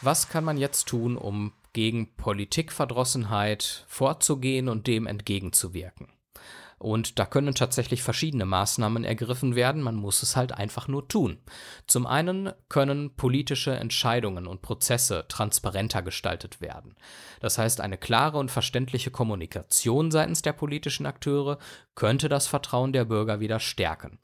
Was 0.00 0.28
kann 0.28 0.44
man 0.44 0.56
jetzt 0.56 0.86
tun, 0.86 1.16
um 1.16 1.52
gegen 1.72 2.14
Politikverdrossenheit 2.14 3.84
vorzugehen 3.88 4.68
und 4.68 4.86
dem 4.86 5.06
entgegenzuwirken? 5.06 6.08
Und 6.78 7.18
da 7.18 7.26
können 7.26 7.54
tatsächlich 7.54 8.02
verschiedene 8.02 8.44
Maßnahmen 8.44 9.02
ergriffen 9.02 9.56
werden, 9.56 9.82
man 9.82 9.96
muss 9.96 10.22
es 10.22 10.36
halt 10.36 10.52
einfach 10.52 10.86
nur 10.86 11.08
tun. 11.08 11.38
Zum 11.86 12.06
einen 12.06 12.52
können 12.68 13.14
politische 13.16 13.72
Entscheidungen 13.72 14.46
und 14.46 14.62
Prozesse 14.62 15.24
transparenter 15.28 16.02
gestaltet 16.02 16.60
werden. 16.60 16.94
Das 17.40 17.58
heißt, 17.58 17.80
eine 17.80 17.98
klare 17.98 18.38
und 18.38 18.50
verständliche 18.50 19.10
Kommunikation 19.10 20.10
seitens 20.12 20.42
der 20.42 20.52
politischen 20.52 21.06
Akteure 21.06 21.58
könnte 21.96 22.28
das 22.28 22.46
Vertrauen 22.46 22.92
der 22.92 23.04
Bürger 23.04 23.40
wieder 23.40 23.58
stärken. 23.58 24.18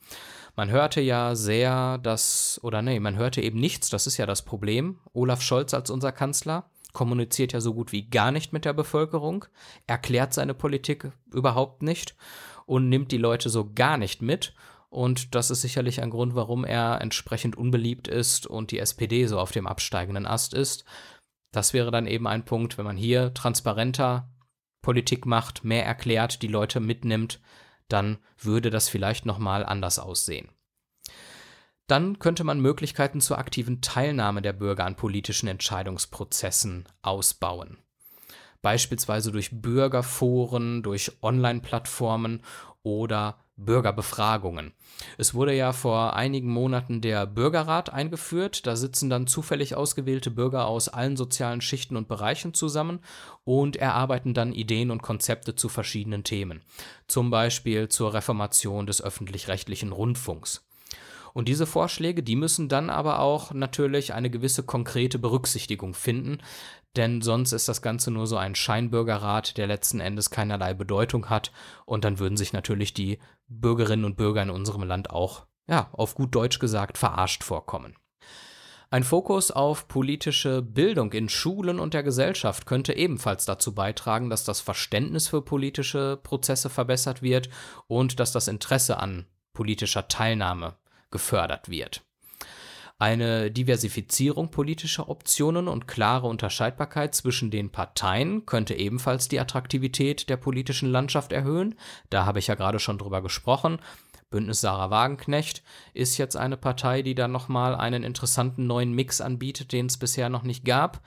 Man 0.56 0.70
hörte 0.70 1.00
ja 1.00 1.34
sehr, 1.34 1.98
dass, 1.98 2.60
oder 2.62 2.80
nee, 2.80 3.00
man 3.00 3.16
hörte 3.16 3.40
eben 3.40 3.58
nichts, 3.58 3.90
das 3.90 4.06
ist 4.06 4.16
ja 4.18 4.26
das 4.26 4.42
Problem. 4.42 5.00
Olaf 5.12 5.42
Scholz 5.42 5.74
als 5.74 5.90
unser 5.90 6.12
Kanzler 6.12 6.70
kommuniziert 6.94 7.52
ja 7.52 7.60
so 7.60 7.74
gut 7.74 7.92
wie 7.92 8.08
gar 8.08 8.30
nicht 8.30 8.54
mit 8.54 8.64
der 8.64 8.72
Bevölkerung, 8.72 9.44
erklärt 9.86 10.32
seine 10.32 10.54
Politik 10.54 11.12
überhaupt 11.30 11.82
nicht 11.82 12.16
und 12.64 12.88
nimmt 12.88 13.12
die 13.12 13.18
Leute 13.18 13.50
so 13.50 13.70
gar 13.74 13.98
nicht 13.98 14.22
mit. 14.22 14.54
Und 14.88 15.34
das 15.34 15.50
ist 15.50 15.60
sicherlich 15.60 16.00
ein 16.00 16.10
Grund, 16.10 16.34
warum 16.34 16.64
er 16.64 17.00
entsprechend 17.02 17.56
unbeliebt 17.56 18.08
ist 18.08 18.46
und 18.46 18.70
die 18.70 18.78
SPD 18.78 19.26
so 19.26 19.38
auf 19.38 19.50
dem 19.50 19.66
absteigenden 19.66 20.24
Ast 20.24 20.54
ist. 20.54 20.84
Das 21.52 21.74
wäre 21.74 21.90
dann 21.90 22.06
eben 22.06 22.26
ein 22.26 22.44
Punkt, 22.44 22.78
wenn 22.78 22.84
man 22.84 22.96
hier 22.96 23.34
transparenter 23.34 24.30
Politik 24.82 25.26
macht, 25.26 25.64
mehr 25.64 25.84
erklärt, 25.84 26.42
die 26.42 26.48
Leute 26.48 26.78
mitnimmt, 26.78 27.40
dann 27.88 28.18
würde 28.38 28.70
das 28.70 28.88
vielleicht 28.88 29.26
noch 29.26 29.38
mal 29.38 29.64
anders 29.64 29.98
aussehen. 29.98 30.48
Dann 31.86 32.18
könnte 32.18 32.44
man 32.44 32.60
Möglichkeiten 32.60 33.20
zur 33.20 33.38
aktiven 33.38 33.82
Teilnahme 33.82 34.40
der 34.40 34.54
Bürger 34.54 34.86
an 34.86 34.96
politischen 34.96 35.48
Entscheidungsprozessen 35.48 36.86
ausbauen. 37.02 37.78
Beispielsweise 38.62 39.30
durch 39.30 39.60
Bürgerforen, 39.60 40.82
durch 40.82 41.12
Online-Plattformen 41.20 42.40
oder 42.82 43.36
Bürgerbefragungen. 43.56 44.72
Es 45.16 45.34
wurde 45.34 45.54
ja 45.54 45.72
vor 45.72 46.16
einigen 46.16 46.50
Monaten 46.50 47.00
der 47.00 47.26
Bürgerrat 47.26 47.92
eingeführt. 47.92 48.66
Da 48.66 48.74
sitzen 48.74 49.10
dann 49.10 49.26
zufällig 49.26 49.74
ausgewählte 49.74 50.30
Bürger 50.30 50.66
aus 50.66 50.88
allen 50.88 51.16
sozialen 51.16 51.60
Schichten 51.60 51.96
und 51.96 52.08
Bereichen 52.08 52.54
zusammen 52.54 53.00
und 53.44 53.76
erarbeiten 53.76 54.34
dann 54.34 54.52
Ideen 54.52 54.90
und 54.90 55.02
Konzepte 55.02 55.54
zu 55.54 55.68
verschiedenen 55.68 56.24
Themen. 56.24 56.62
Zum 57.06 57.30
Beispiel 57.30 57.88
zur 57.88 58.14
Reformation 58.14 58.86
des 58.86 59.02
öffentlich-rechtlichen 59.02 59.92
Rundfunks. 59.92 60.66
Und 61.34 61.48
diese 61.48 61.66
Vorschläge, 61.66 62.22
die 62.22 62.36
müssen 62.36 62.68
dann 62.68 62.88
aber 62.88 63.18
auch 63.18 63.52
natürlich 63.52 64.14
eine 64.14 64.30
gewisse 64.30 64.62
konkrete 64.62 65.18
Berücksichtigung 65.18 65.92
finden, 65.92 66.38
denn 66.96 67.22
sonst 67.22 67.52
ist 67.52 67.68
das 67.68 67.82
Ganze 67.82 68.12
nur 68.12 68.28
so 68.28 68.36
ein 68.36 68.54
Scheinbürgerrat, 68.54 69.58
der 69.58 69.66
letzten 69.66 69.98
Endes 69.98 70.30
keinerlei 70.30 70.74
Bedeutung 70.74 71.28
hat 71.28 71.50
und 71.86 72.04
dann 72.04 72.20
würden 72.20 72.36
sich 72.36 72.52
natürlich 72.52 72.94
die 72.94 73.18
Bürgerinnen 73.48 74.04
und 74.04 74.16
Bürger 74.16 74.42
in 74.42 74.50
unserem 74.50 74.84
Land 74.84 75.10
auch, 75.10 75.46
ja, 75.66 75.90
auf 75.92 76.14
gut 76.14 76.32
Deutsch 76.36 76.60
gesagt, 76.60 76.98
verarscht 76.98 77.42
vorkommen. 77.42 77.96
Ein 78.90 79.02
Fokus 79.02 79.50
auf 79.50 79.88
politische 79.88 80.62
Bildung 80.62 81.12
in 81.12 81.28
Schulen 81.28 81.80
und 81.80 81.94
der 81.94 82.04
Gesellschaft 82.04 82.64
könnte 82.64 82.92
ebenfalls 82.92 83.44
dazu 83.44 83.74
beitragen, 83.74 84.30
dass 84.30 84.44
das 84.44 84.60
Verständnis 84.60 85.26
für 85.26 85.42
politische 85.42 86.16
Prozesse 86.22 86.70
verbessert 86.70 87.22
wird 87.22 87.48
und 87.88 88.20
dass 88.20 88.30
das 88.30 88.46
Interesse 88.46 88.98
an 88.98 89.26
politischer 89.52 90.06
Teilnahme 90.06 90.76
gefördert 91.14 91.68
wird. 91.68 92.02
Eine 92.98 93.52
Diversifizierung 93.52 94.50
politischer 94.50 95.08
Optionen 95.08 95.68
und 95.68 95.86
klare 95.86 96.26
Unterscheidbarkeit 96.26 97.14
zwischen 97.14 97.52
den 97.52 97.70
Parteien 97.70 98.46
könnte 98.46 98.74
ebenfalls 98.74 99.28
die 99.28 99.38
Attraktivität 99.38 100.28
der 100.28 100.36
politischen 100.36 100.90
Landschaft 100.90 101.30
erhöhen. 101.30 101.76
Da 102.10 102.26
habe 102.26 102.40
ich 102.40 102.48
ja 102.48 102.56
gerade 102.56 102.80
schon 102.80 102.98
drüber 102.98 103.22
gesprochen. 103.22 103.78
Bündnis 104.30 104.60
Sarah 104.60 104.90
Wagenknecht 104.90 105.62
ist 105.92 106.18
jetzt 106.18 106.36
eine 106.36 106.56
Partei, 106.56 107.02
die 107.02 107.14
dann 107.14 107.30
nochmal 107.30 107.76
einen 107.76 108.02
interessanten 108.02 108.66
neuen 108.66 108.92
Mix 108.92 109.20
anbietet, 109.20 109.70
den 109.70 109.86
es 109.86 109.96
bisher 109.96 110.28
noch 110.28 110.42
nicht 110.42 110.64
gab. 110.64 111.00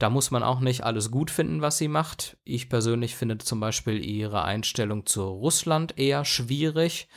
Da 0.00 0.10
muss 0.10 0.32
man 0.32 0.42
auch 0.42 0.58
nicht 0.58 0.82
alles 0.82 1.12
gut 1.12 1.30
finden, 1.30 1.62
was 1.62 1.78
sie 1.78 1.88
macht. 1.88 2.36
Ich 2.42 2.68
persönlich 2.68 3.14
finde 3.14 3.38
zum 3.38 3.60
Beispiel 3.60 4.04
ihre 4.04 4.42
Einstellung 4.42 5.06
zu 5.06 5.22
Russland 5.22 5.98
eher 5.98 6.24
schwierig 6.24 7.08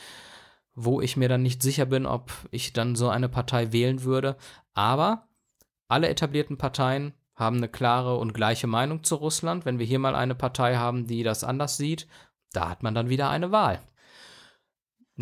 wo 0.84 1.00
ich 1.00 1.16
mir 1.16 1.28
dann 1.28 1.42
nicht 1.42 1.62
sicher 1.62 1.86
bin, 1.86 2.06
ob 2.06 2.32
ich 2.50 2.72
dann 2.72 2.96
so 2.96 3.08
eine 3.08 3.28
Partei 3.28 3.72
wählen 3.72 4.02
würde. 4.02 4.36
Aber 4.74 5.28
alle 5.88 6.08
etablierten 6.08 6.56
Parteien 6.56 7.14
haben 7.34 7.56
eine 7.56 7.68
klare 7.68 8.18
und 8.18 8.34
gleiche 8.34 8.66
Meinung 8.66 9.02
zu 9.02 9.16
Russland. 9.16 9.64
Wenn 9.64 9.78
wir 9.78 9.86
hier 9.86 9.98
mal 9.98 10.14
eine 10.14 10.34
Partei 10.34 10.76
haben, 10.76 11.06
die 11.06 11.22
das 11.22 11.42
anders 11.42 11.76
sieht, 11.76 12.06
da 12.52 12.68
hat 12.68 12.82
man 12.82 12.94
dann 12.94 13.08
wieder 13.08 13.30
eine 13.30 13.50
Wahl. 13.50 13.80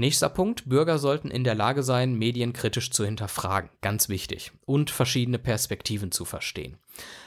Nächster 0.00 0.28
Punkt, 0.28 0.68
Bürger 0.68 0.96
sollten 0.96 1.28
in 1.28 1.42
der 1.42 1.56
Lage 1.56 1.82
sein, 1.82 2.14
Medien 2.14 2.52
kritisch 2.52 2.92
zu 2.92 3.04
hinterfragen, 3.04 3.68
ganz 3.80 4.08
wichtig, 4.08 4.52
und 4.64 4.90
verschiedene 4.90 5.40
Perspektiven 5.40 6.12
zu 6.12 6.24
verstehen. 6.24 6.78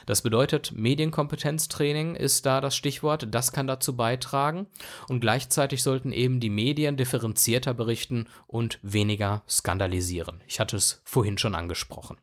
Das 0.06 0.22
bedeutet, 0.22 0.72
Medienkompetenztraining 0.72 2.14
ist 2.14 2.46
da 2.46 2.62
das 2.62 2.74
Stichwort, 2.74 3.26
das 3.30 3.52
kann 3.52 3.66
dazu 3.66 3.94
beitragen, 3.94 4.68
und 5.06 5.20
gleichzeitig 5.20 5.82
sollten 5.82 6.12
eben 6.12 6.40
die 6.40 6.48
Medien 6.48 6.96
differenzierter 6.96 7.74
berichten 7.74 8.26
und 8.46 8.78
weniger 8.80 9.42
skandalisieren. 9.46 10.40
Ich 10.46 10.58
hatte 10.58 10.78
es 10.78 11.02
vorhin 11.04 11.36
schon 11.36 11.54
angesprochen. 11.54 12.16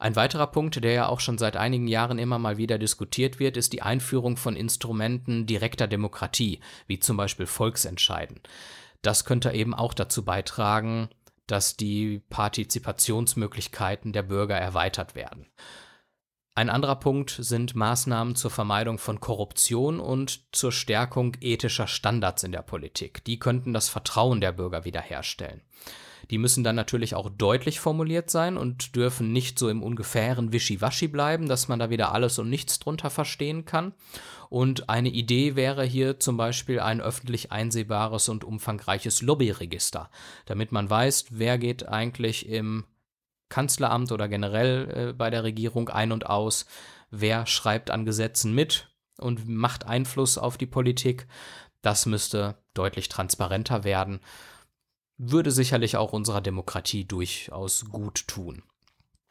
Ein 0.00 0.16
weiterer 0.16 0.48
Punkt, 0.48 0.82
der 0.82 0.92
ja 0.92 1.06
auch 1.08 1.20
schon 1.20 1.38
seit 1.38 1.56
einigen 1.56 1.86
Jahren 1.86 2.18
immer 2.18 2.40
mal 2.40 2.56
wieder 2.56 2.78
diskutiert 2.78 3.38
wird, 3.38 3.56
ist 3.56 3.72
die 3.72 3.82
Einführung 3.82 4.36
von 4.36 4.56
Instrumenten 4.56 5.46
direkter 5.46 5.86
Demokratie, 5.86 6.58
wie 6.88 6.98
zum 6.98 7.16
Beispiel 7.16 7.46
Volksentscheiden. 7.46 8.40
Das 9.02 9.24
könnte 9.24 9.52
eben 9.52 9.74
auch 9.74 9.94
dazu 9.94 10.24
beitragen, 10.24 11.08
dass 11.46 11.76
die 11.76 12.20
Partizipationsmöglichkeiten 12.30 14.12
der 14.12 14.22
Bürger 14.22 14.56
erweitert 14.56 15.14
werden. 15.14 15.46
Ein 16.54 16.70
anderer 16.70 16.96
Punkt 16.96 17.30
sind 17.30 17.76
Maßnahmen 17.76 18.34
zur 18.34 18.50
Vermeidung 18.50 18.98
von 18.98 19.20
Korruption 19.20 20.00
und 20.00 20.52
zur 20.52 20.72
Stärkung 20.72 21.36
ethischer 21.40 21.86
Standards 21.86 22.42
in 22.42 22.50
der 22.50 22.62
Politik. 22.62 23.24
Die 23.24 23.38
könnten 23.38 23.72
das 23.72 23.88
Vertrauen 23.88 24.40
der 24.40 24.50
Bürger 24.50 24.84
wiederherstellen. 24.84 25.62
Die 26.30 26.38
müssen 26.38 26.62
dann 26.62 26.76
natürlich 26.76 27.14
auch 27.14 27.30
deutlich 27.30 27.80
formuliert 27.80 28.30
sein 28.30 28.56
und 28.56 28.94
dürfen 28.96 29.32
nicht 29.32 29.58
so 29.58 29.68
im 29.68 29.82
ungefähren 29.82 30.52
Wischiwaschi 30.52 31.08
bleiben, 31.08 31.48
dass 31.48 31.68
man 31.68 31.78
da 31.78 31.88
wieder 31.88 32.12
alles 32.12 32.38
und 32.38 32.50
nichts 32.50 32.78
drunter 32.78 33.08
verstehen 33.08 33.64
kann. 33.64 33.94
Und 34.50 34.88
eine 34.88 35.08
Idee 35.08 35.56
wäre 35.56 35.84
hier 35.84 36.20
zum 36.20 36.36
Beispiel 36.36 36.80
ein 36.80 37.00
öffentlich 37.00 37.50
einsehbares 37.50 38.28
und 38.28 38.44
umfangreiches 38.44 39.22
Lobbyregister, 39.22 40.10
damit 40.44 40.72
man 40.72 40.88
weiß, 40.88 41.26
wer 41.30 41.58
geht 41.58 41.88
eigentlich 41.88 42.48
im 42.48 42.84
Kanzleramt 43.48 44.12
oder 44.12 44.28
generell 44.28 44.90
äh, 44.90 45.12
bei 45.14 45.30
der 45.30 45.44
Regierung 45.44 45.88
ein 45.88 46.12
und 46.12 46.26
aus, 46.26 46.66
wer 47.10 47.46
schreibt 47.46 47.90
an 47.90 48.04
Gesetzen 48.04 48.54
mit 48.54 48.90
und 49.18 49.48
macht 49.48 49.86
Einfluss 49.86 50.36
auf 50.36 50.58
die 50.58 50.66
Politik. 50.66 51.26
Das 51.80 52.04
müsste 52.04 52.58
deutlich 52.74 53.08
transparenter 53.08 53.84
werden 53.84 54.20
würde 55.18 55.50
sicherlich 55.50 55.96
auch 55.96 56.12
unserer 56.12 56.40
Demokratie 56.40 57.04
durchaus 57.04 57.84
gut 57.86 58.26
tun. 58.28 58.62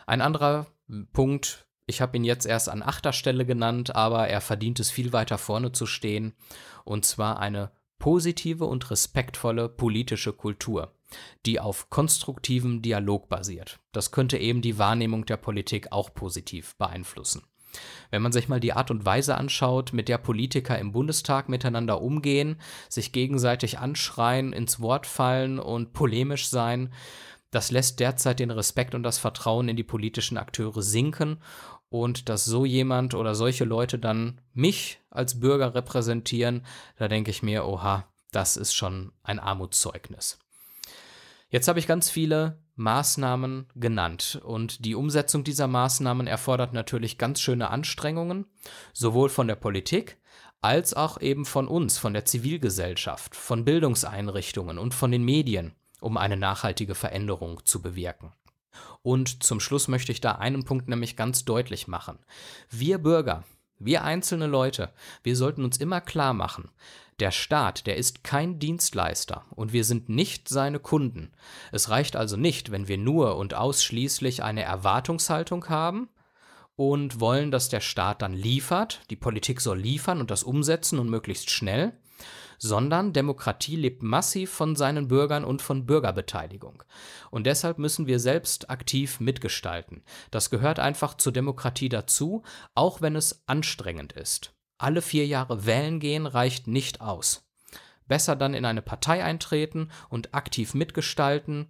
Ein 0.06 0.22
anderer 0.22 0.68
Punkt, 1.14 1.68
ich 1.86 2.02
habe 2.02 2.18
ihn 2.18 2.24
jetzt 2.26 2.46
erst 2.46 2.70
an 2.70 2.84
achter 2.84 3.14
Stelle 3.14 3.46
genannt, 3.46 3.96
aber 3.96 4.28
er 4.28 4.42
verdient 4.42 4.80
es 4.80 4.92
viel 4.92 5.14
weiter 5.14 5.38
vorne 5.38 5.72
zu 5.72 5.86
stehen, 5.86 6.34
und 6.84 7.06
zwar 7.06 7.40
eine 7.40 7.72
positive 8.00 8.66
und 8.66 8.92
respektvolle 8.92 9.70
politische 9.70 10.34
Kultur, 10.34 10.94
die 11.46 11.60
auf 11.60 11.90
konstruktivem 11.90 12.82
Dialog 12.82 13.30
basiert. 13.30 13.80
Das 13.92 14.12
könnte 14.12 14.38
eben 14.38 14.62
die 14.62 14.78
Wahrnehmung 14.78 15.26
der 15.26 15.38
Politik 15.38 15.92
auch 15.92 16.14
positiv 16.14 16.76
beeinflussen. 16.76 17.44
Wenn 18.10 18.22
man 18.22 18.32
sich 18.32 18.48
mal 18.48 18.60
die 18.60 18.74
Art 18.74 18.92
und 18.92 19.06
Weise 19.06 19.36
anschaut, 19.36 19.94
mit 19.94 20.08
der 20.08 20.18
Politiker 20.18 20.78
im 20.80 20.92
Bundestag 20.92 21.50
miteinander 21.50 22.02
umgehen, 22.02 22.58
sich 22.90 23.12
gegenseitig 23.12 23.80
anschreien, 23.80 24.54
ins 24.54 24.80
Wort 24.80 25.06
fallen 25.06 25.60
und 25.60 25.94
polemisch 25.94 26.48
sein, 26.48 26.94
das 27.52 27.72
lässt 27.72 28.00
derzeit 28.00 28.40
den 28.40 28.52
Respekt 28.52 28.94
und 28.94 29.04
das 29.04 29.18
Vertrauen 29.18 29.70
in 29.70 29.78
die 29.78 29.84
politischen 29.84 30.38
Akteure 30.38 30.82
sinken 30.82 31.40
und 31.90 32.30
dass 32.30 32.46
so 32.46 32.66
jemand 32.66 33.14
oder 33.14 33.36
solche 33.36 33.64
Leute 33.64 33.98
dann 33.98 34.42
mich 34.54 35.00
als 35.10 35.40
Bürger 35.40 35.74
repräsentieren, 35.74 36.66
da 36.98 37.08
denke 37.08 37.32
ich 37.32 37.44
mir, 37.44 37.66
oha, 37.66 38.08
das 38.32 38.58
ist 38.58 38.74
schon 38.74 39.14
ein 39.24 39.40
Armutszeugnis. 39.40 40.40
Jetzt 41.50 41.68
habe 41.70 41.80
ich 41.80 41.88
ganz 41.88 42.10
viele 42.10 42.60
Maßnahmen 42.78 43.68
genannt 43.76 44.40
und 44.44 44.86
die 44.86 44.96
Umsetzung 44.96 45.44
dieser 45.44 45.68
Maßnahmen 45.68 46.28
erfordert 46.28 46.74
natürlich 46.74 47.18
ganz 47.18 47.42
schöne 47.42 47.70
Anstrengungen, 47.70 48.46
sowohl 48.94 49.30
von 49.30 49.48
der 49.48 49.56
Politik 49.56 50.18
als 50.62 50.94
auch 50.94 51.20
eben 51.20 51.46
von 51.46 51.68
uns, 51.68 51.98
von 51.98 52.14
der 52.14 52.26
Zivilgesellschaft, 52.26 53.36
von 53.36 53.66
Bildungseinrichtungen 53.66 54.78
und 54.78 54.94
von 54.94 55.12
den 55.12 55.24
Medien, 55.24 55.76
um 56.00 56.18
eine 56.18 56.38
nachhaltige 56.38 56.96
Veränderung 56.96 57.66
zu 57.66 57.82
bewirken. 57.82 58.34
Und 59.02 59.44
zum 59.44 59.60
Schluss 59.60 59.88
möchte 59.88 60.12
ich 60.12 60.22
da 60.22 60.34
einen 60.34 60.64
Punkt 60.64 60.88
nämlich 60.88 61.16
ganz 61.16 61.46
deutlich 61.46 61.88
machen. 61.88 62.20
Wir 62.70 62.98
Bürger, 63.00 63.44
Wir 63.80 64.04
einzelne 64.04 64.48
Leute, 64.48 64.92
wir 65.24 65.36
sollten 65.36 65.64
uns 65.64 65.78
immer 65.78 66.02
klar 66.02 66.34
machen, 66.34 66.72
der 67.20 67.32
Staat, 67.32 67.88
der 67.88 67.98
ist 67.98 68.24
kein 68.24 68.60
Dienstleister 68.60 69.46
und 69.56 69.74
wir 69.74 69.84
sind 69.84 70.08
nicht 70.10 70.50
seine 70.50 70.80
Kunden. 70.80 71.32
Es 71.72 71.90
reicht 71.90 72.16
also 72.16 72.38
nicht, 72.38 72.72
wenn 72.72 72.88
wir 72.88 72.98
nur 72.98 73.38
und 73.38 73.56
ausschließlich 73.56 74.44
eine 74.44 74.64
Erwartungshaltung 74.64 75.68
haben 75.70 76.10
und 76.76 77.20
wollen, 77.20 77.50
dass 77.50 77.70
der 77.70 77.82
Staat 77.82 78.22
dann 78.22 78.34
liefert, 78.34 79.02
die 79.10 79.16
Politik 79.16 79.62
soll 79.62 79.80
liefern 79.80 80.20
und 80.20 80.30
das 80.30 80.44
umsetzen 80.44 81.00
und 81.00 81.10
möglichst 81.10 81.50
schnell, 81.50 81.94
sondern 82.58 83.14
Demokratie 83.14 83.76
lebt 83.76 84.04
massiv 84.04 84.52
von 84.52 84.76
seinen 84.76 85.08
Bürgern 85.08 85.46
und 85.46 85.62
von 85.62 85.86
Bürgerbeteiligung. 85.86 86.84
Und 87.32 87.46
deshalb 87.46 87.78
müssen 87.78 88.08
wir 88.08 88.20
selbst 88.20 88.70
aktiv 88.70 89.20
mitgestalten. 89.20 90.04
Das 90.32 90.50
gehört 90.50 90.80
einfach 90.80 91.16
zur 91.16 91.32
Demokratie 91.32 91.90
dazu, 91.90 92.44
auch 92.76 93.02
wenn 93.02 93.16
es 93.16 93.44
anstrengend 93.48 94.14
ist. 94.14 94.54
Alle 94.78 95.02
vier 95.02 95.26
Jahre 95.26 95.66
wählen 95.66 96.00
gehen 96.00 96.28
reicht 96.28 96.68
nicht 96.68 97.02
aus. 97.02 97.48
Besser 98.08 98.36
dann 98.36 98.54
in 98.54 98.66
eine 98.66 98.82
Partei 98.82 99.24
eintreten 99.24 99.90
und 100.10 100.34
aktiv 100.34 100.74
mitgestalten, 100.74 101.68